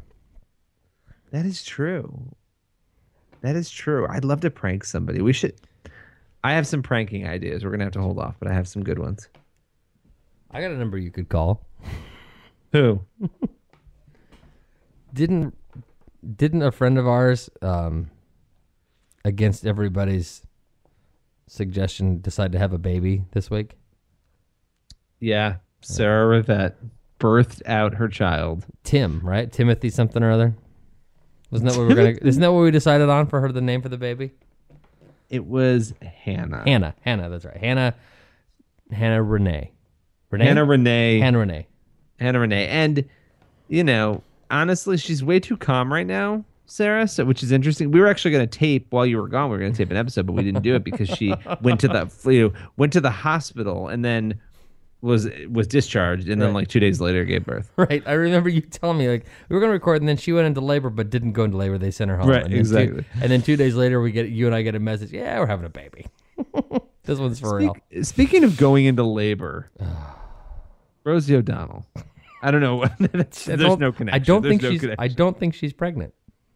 [1.35, 2.32] That is true.
[3.40, 4.06] That is true.
[4.09, 5.20] I'd love to prank somebody.
[5.20, 5.55] We should.
[6.44, 7.65] I have some pranking ideas.
[7.65, 9.28] We're gonna have to hold off, but I have some good ones.
[10.52, 11.66] I got a number you could call.
[12.70, 13.01] Who?
[15.12, 15.56] Didn't
[16.36, 18.11] didn't a friend of ours um
[19.24, 20.43] against everybody's
[21.48, 23.77] suggestion decide to have a baby this week?
[25.19, 26.74] Yeah, Sarah Rivette
[27.19, 28.66] birthed out her child.
[28.85, 29.51] Tim, right?
[29.51, 30.55] Timothy something or other.
[31.55, 32.18] Wasn't that what we we're gonna?
[32.28, 33.52] Isn't that what we decided on for her?
[33.52, 34.32] The name for the baby?
[35.31, 36.64] It was Hannah.
[36.66, 36.97] Hannah.
[37.02, 37.28] Hannah.
[37.28, 37.56] That's right.
[37.56, 37.94] Hannah.
[38.90, 39.70] Hannah Renee.
[40.31, 40.44] Renee.
[40.44, 41.20] Hannah Renee.
[41.20, 41.66] Hannah Renee.
[42.18, 42.66] Hannah Renee.
[42.66, 43.05] And,
[43.68, 47.93] you know, honestly, she's way too calm right now, Sarah, so, which is interesting.
[47.93, 49.48] We were actually going to tape while you were gone.
[49.48, 51.78] We were going to tape an episode, but we didn't do it because she went
[51.81, 54.40] to the you know, went to the hospital and then
[55.05, 57.70] was was discharged and then like two days later gave birth.
[57.76, 58.02] Right.
[58.06, 60.60] I remember you telling me like we were gonna record and then she went into
[60.60, 61.76] labor but didn't go into labor.
[61.78, 62.28] They sent her home.
[62.28, 63.02] Right, And exactly.
[63.02, 65.12] Two, and then two days later we get you and I get a message.
[65.12, 66.06] Yeah, we're having a baby.
[67.05, 67.76] this one's for real.
[68.02, 69.70] Speaking of going into labor,
[71.05, 71.86] Rosie O'Donnell.
[72.43, 72.85] I don't know.
[72.98, 73.47] There's
[73.78, 74.09] no connection.
[74.10, 74.85] I don't There's think no she's.
[74.98, 76.14] I don't think she's pregnant.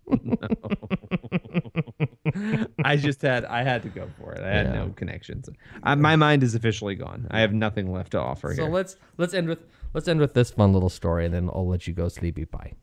[2.85, 4.43] I just had I had to go for it.
[4.43, 4.85] I had Yeah.
[4.85, 5.48] no connections.
[5.82, 7.26] I, my mind is officially gone.
[7.30, 8.72] I have nothing left to offer So here.
[8.72, 9.60] let's let's end with
[9.94, 12.74] let's end with this fun little story and then I'll let you go sleepy pie.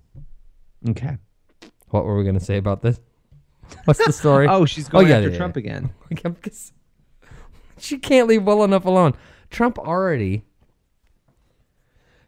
[0.90, 1.18] Okay.
[1.90, 3.00] What were we gonna say about this?
[3.86, 4.48] What's the story?
[4.50, 5.94] Oh, she's oh, going yeah, after yeah, Trump again.
[7.78, 9.16] She can't leave well enough alone.
[9.50, 10.46] Trump already.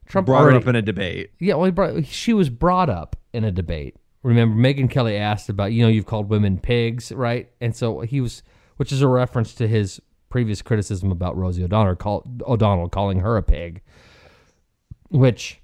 [0.08, 1.32] Trump Brought already, up in a debate.
[1.40, 3.96] Yeah, well, he brought, she was brought up in a debate.
[4.28, 7.50] Remember, Megyn Kelly asked about, you know, you've called women pigs, right?
[7.62, 8.44] And so he was,
[8.76, 13.38] which is a reference to his previous criticism about Rosie O'Donnell, call, O'Donnell calling her
[13.38, 13.82] a pig,
[15.10, 15.62] which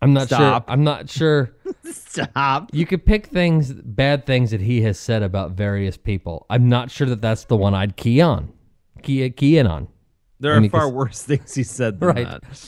[0.00, 0.64] I'm not Stop.
[0.66, 0.72] sure.
[0.72, 1.54] I'm not sure.
[1.84, 2.70] Stop.
[2.72, 6.46] You could pick things, bad things that he has said about various people.
[6.48, 8.52] I'm not sure that that's the one I'd key on,
[9.02, 9.88] key, key in on.
[10.40, 12.26] There I are mean, far 'cause- worse things he said than Right.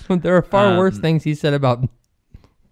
[0.09, 0.23] that.
[0.23, 1.89] there are far worse Um, things he said about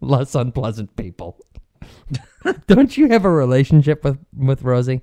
[0.02, 1.38] less unpleasant people.
[2.66, 5.02] Don't you have a relationship with with Rosie?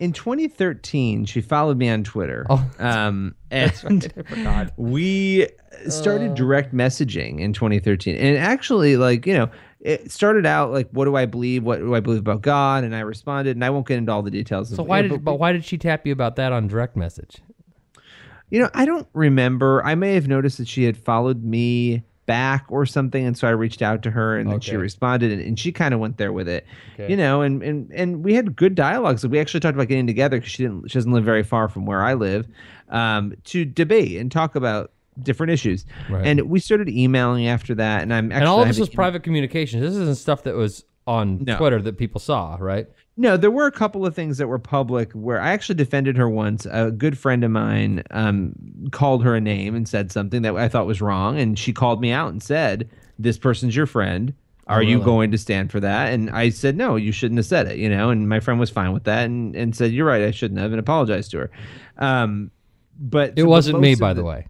[0.00, 2.46] In 2013, she followed me on Twitter.
[2.50, 4.12] Oh, um, and
[4.44, 5.46] right, we
[5.88, 8.16] started direct messaging in 2013.
[8.16, 9.50] And actually, like, you know,
[9.80, 11.62] it started out like, what do I believe?
[11.62, 12.82] What do I believe about God?
[12.82, 14.68] And I responded, and I won't get into all the details.
[14.70, 16.96] So of, why did but- but why did she tap you about that on direct
[16.96, 17.40] message?
[18.50, 19.84] You know, I don't remember.
[19.84, 23.50] I may have noticed that she had followed me back or something, and so I
[23.50, 26.32] reached out to her, and then she responded, and, and she kind of went there
[26.32, 26.66] with it.
[26.94, 27.10] Okay.
[27.10, 29.26] You know, and and and we had good dialogues.
[29.26, 30.90] We actually talked about getting together because she didn't.
[30.90, 32.46] She doesn't live very far from where I live,
[32.88, 34.92] um, to debate and talk about
[35.22, 35.86] different issues.
[36.10, 36.26] Right.
[36.26, 39.22] And we started emailing after that, and I'm actually and all of this was private
[39.22, 39.82] communications.
[39.82, 41.56] This isn't stuff that was on No.
[41.56, 42.88] Twitter that people saw, right?
[43.16, 46.28] No, there were a couple of things that were public where I actually defended her
[46.28, 46.66] once.
[46.70, 48.54] A good friend of mine um,
[48.90, 52.00] called her a name and said something that I thought was wrong, and she called
[52.00, 52.88] me out and said,
[53.18, 54.34] "This person's your friend.
[54.66, 55.04] Are you really?
[55.04, 57.88] going to stand for that?" And I said, "No, you shouldn't have said it." You
[57.88, 60.58] know, and my friend was fine with that and, and said, "You're right, I shouldn't
[60.58, 61.50] have," and apologized to her.
[61.98, 62.50] Um,
[62.98, 64.46] but It wasn't me, by the way.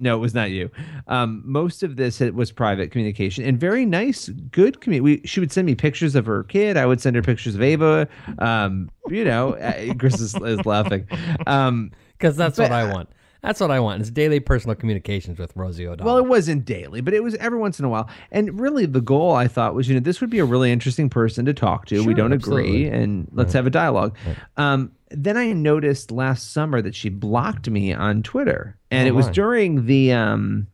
[0.00, 0.70] No, it was not you.
[1.08, 5.26] Um, most of this it was private communication and very nice, good community.
[5.26, 6.76] She would send me pictures of her kid.
[6.76, 8.08] I would send her pictures of Ava.
[8.38, 9.56] Um, you know,
[9.98, 11.06] Chris is, is laughing.
[11.46, 13.08] Um, Because that's what I want.
[13.42, 14.00] That's what I want.
[14.00, 16.12] It's daily personal communications with Rosie O'Donnell.
[16.12, 18.08] well, it wasn't daily, but it was every once in a while.
[18.32, 21.08] And really, the goal I thought was, you know, this would be a really interesting
[21.08, 22.04] person to talk to.
[22.04, 22.86] we don't absolutely.
[22.86, 24.16] agree, and let's have a dialogue.
[24.56, 29.14] Um, then I noticed last summer that she blocked me on Twitter, and Oh, it
[29.14, 29.32] was my.
[29.32, 30.66] during the um,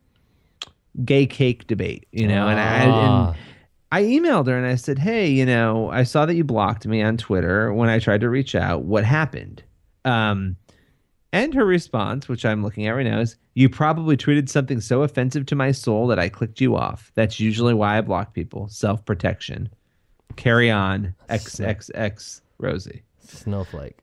[1.03, 2.07] gay cake debate.
[2.11, 2.85] You know, and I.
[2.87, 3.27] Ah.
[3.29, 3.37] And,
[3.91, 7.01] I emailed her and I said, "Hey, you know, I saw that you blocked me
[7.01, 8.83] on Twitter when I tried to reach out.
[8.83, 9.63] What happened?"
[10.03, 10.57] Um,
[11.31, 15.03] and her response, which I'm looking at right now, is, "You probably tweeted something so
[15.03, 17.11] offensive to my soul that I clicked you off.
[17.15, 18.67] That's usually why I block people.
[18.67, 19.69] Self-protection.
[20.35, 21.13] Carry on.
[21.29, 23.99] XXX Rosie." Snowflake.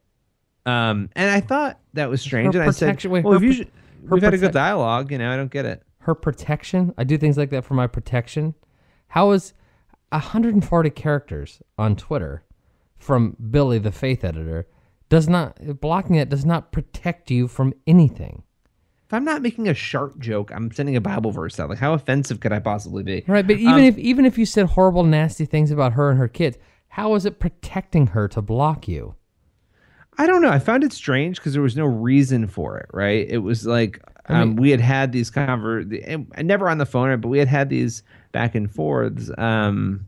[0.67, 3.37] Um, and I thought that was strange, Her and I said, protection- wait, "Well, her
[3.39, 3.67] if you pro- should,
[4.09, 5.11] her we've had a good protect- dialogue.
[5.13, 6.93] You know, I don't get it." her protection.
[6.99, 8.55] I do things like that for my protection.
[9.09, 9.53] How is
[10.11, 12.43] 140 characters on Twitter
[12.99, 14.67] from Billy the Faith editor
[15.09, 18.43] does not blocking it does not protect you from anything.
[19.07, 21.69] If I'm not making a sharp joke, I'm sending a Bible verse out.
[21.69, 23.23] Like, how offensive could I possibly be?
[23.29, 26.19] Right, but even Um, if even if you said horrible nasty things about her and
[26.19, 26.57] her kids,
[26.89, 29.15] how is it protecting her to block you?
[30.19, 30.51] I don't know.
[30.51, 32.87] I found it strange because there was no reason for it.
[32.93, 33.27] Right?
[33.29, 36.87] It was like I mean- um, we had had these conver, and never on the
[36.87, 38.03] phone, but we had had these
[38.33, 39.31] back and forths.
[39.39, 40.07] Um,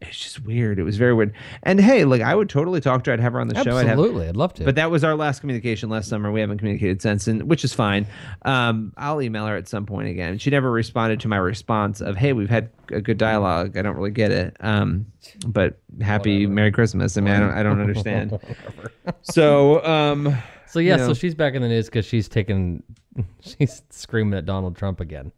[0.00, 0.78] it's just weird.
[0.78, 1.34] It was very weird.
[1.64, 3.14] And hey, like I would totally talk to her.
[3.14, 3.76] I'd have her on the show.
[3.76, 4.64] I'd have, Absolutely, I'd love to.
[4.64, 6.30] But that was our last communication last summer.
[6.30, 8.06] We haven't communicated since, and which is fine.
[8.42, 10.38] Um, I'll email her at some point again.
[10.38, 13.76] She never responded to my response of, "Hey, we've had a good dialogue.
[13.76, 15.06] I don't really get it." Um,
[15.46, 17.16] but happy Merry Christmas.
[17.16, 18.38] I mean, I don't, I don't understand.
[19.22, 20.36] so, um,
[20.68, 21.06] So yeah, you know.
[21.08, 22.84] so she's back in the news because she's taking,
[23.40, 25.32] she's screaming at Donald Trump again,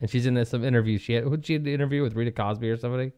[0.00, 0.98] and she's in this, some interview.
[0.98, 3.10] She had, who'd she had the interview with Rita Cosby or somebody?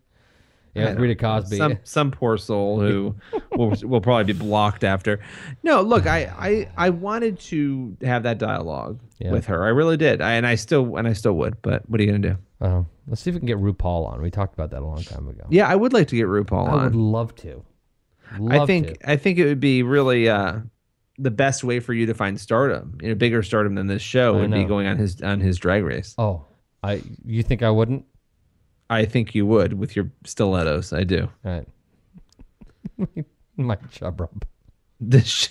[0.77, 1.15] Yeah, Rita.
[1.15, 1.57] Cosby.
[1.57, 3.15] Some some poor soul who
[3.57, 5.21] will will probably be blocked after.
[5.63, 9.33] No, look, I I, I wanted to have that dialogue Yeah.
[9.33, 9.65] with her.
[9.65, 10.21] I really did.
[10.21, 11.61] I, and I still and I still would.
[11.63, 12.37] But what are you gonna do?
[12.61, 14.23] Oh, let's see if we can get RuPaul on.
[14.23, 15.45] We talked about that a long time ago.
[15.51, 16.79] Yeah, I would like to get RuPaul I on.
[16.81, 17.63] I would love to.
[18.49, 19.11] I think to.
[19.11, 20.59] I think it would be really uh,
[21.19, 24.37] the best way for you to find stardom, you know, bigger stardom than this show
[24.37, 26.15] I would be going on his on his drag race.
[26.19, 26.45] Oh,
[26.83, 27.03] I.
[27.25, 28.05] You think I wouldn't?
[28.89, 30.93] I think you would with your stilettos.
[30.93, 31.29] I do.
[31.45, 31.65] All
[32.99, 33.25] right.
[33.57, 34.45] My chub rub.
[35.01, 35.49] This,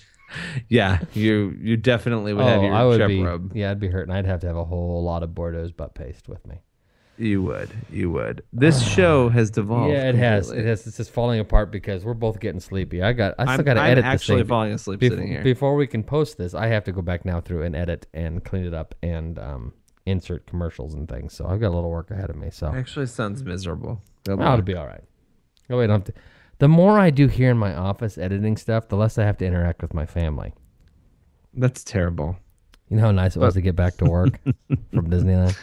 [0.69, 3.21] yeah, you you definitely would have oh, your I would chub be.
[3.23, 3.55] rub.
[3.55, 4.13] Yeah, I'd be hurting.
[4.13, 6.61] I'd have to have a whole lot of Boudreaux's butt paste with me.
[7.17, 7.69] You would.
[7.89, 8.43] You would.
[8.51, 9.93] This show has devolved.
[9.93, 10.51] yeah, it has.
[10.51, 10.85] It has.
[10.85, 13.01] It's just falling apart because we're both getting sleepy.
[13.01, 13.35] I got.
[13.37, 14.05] I still I'm- got to I'm edit.
[14.05, 15.43] actually this falling asleep Bef- sitting here.
[15.43, 18.43] Before we can post this, I have to go back now through and edit and
[18.43, 19.73] clean it up and um,
[20.05, 21.33] insert commercials and things.
[21.33, 22.49] So I've got a little work ahead of me.
[22.51, 24.01] So Actually, sounds miserable.
[24.25, 24.65] Good it'll luck.
[24.65, 25.03] be all right.
[25.69, 26.13] Oh wait, I have to,
[26.59, 29.45] The more I do here in my office editing stuff, the less I have to
[29.45, 30.53] interact with my family.
[31.53, 32.37] That's terrible.
[32.89, 34.39] You know how nice it was to get back to work
[34.93, 35.57] from Disneyland?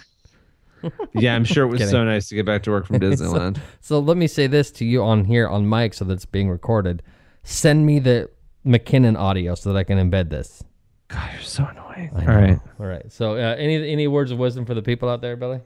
[1.14, 3.56] Yeah, I'm sure it was so nice to get back to work from Disneyland.
[3.56, 6.24] so, so let me say this to you on here on mic so that it's
[6.26, 7.02] being recorded.
[7.44, 8.28] Send me the
[8.64, 10.64] MacKinnon audio so that I can embed this.
[11.12, 12.10] God, you're so annoying.
[12.16, 12.34] I All know.
[12.40, 12.60] right.
[12.80, 13.12] All right.
[13.12, 15.60] So uh, any any words of wisdom for the people out there, Billy?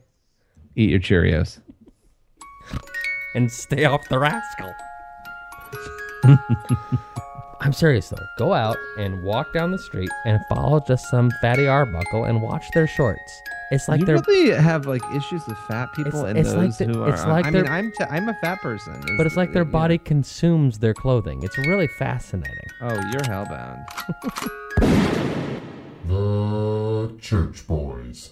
[0.74, 1.60] Eat your Cheerios.
[3.34, 4.72] And stay off the rascal.
[7.60, 8.24] I'm serious though.
[8.38, 12.64] Go out and walk down the street and follow just some fatty Arbuckle and watch
[12.72, 13.20] their shorts.
[13.72, 16.56] It's like you they're really have like issues with fat people It's- and it's those
[16.56, 17.10] like the- who are.
[17.10, 19.02] it's like I mean, they're- I'm t- I'm a fat person.
[19.18, 21.42] but it's like their body consumes their clothing.
[21.42, 22.68] It's really fascinating.
[22.80, 23.84] Oh, you're hellbound.
[26.08, 28.30] The Church Boys.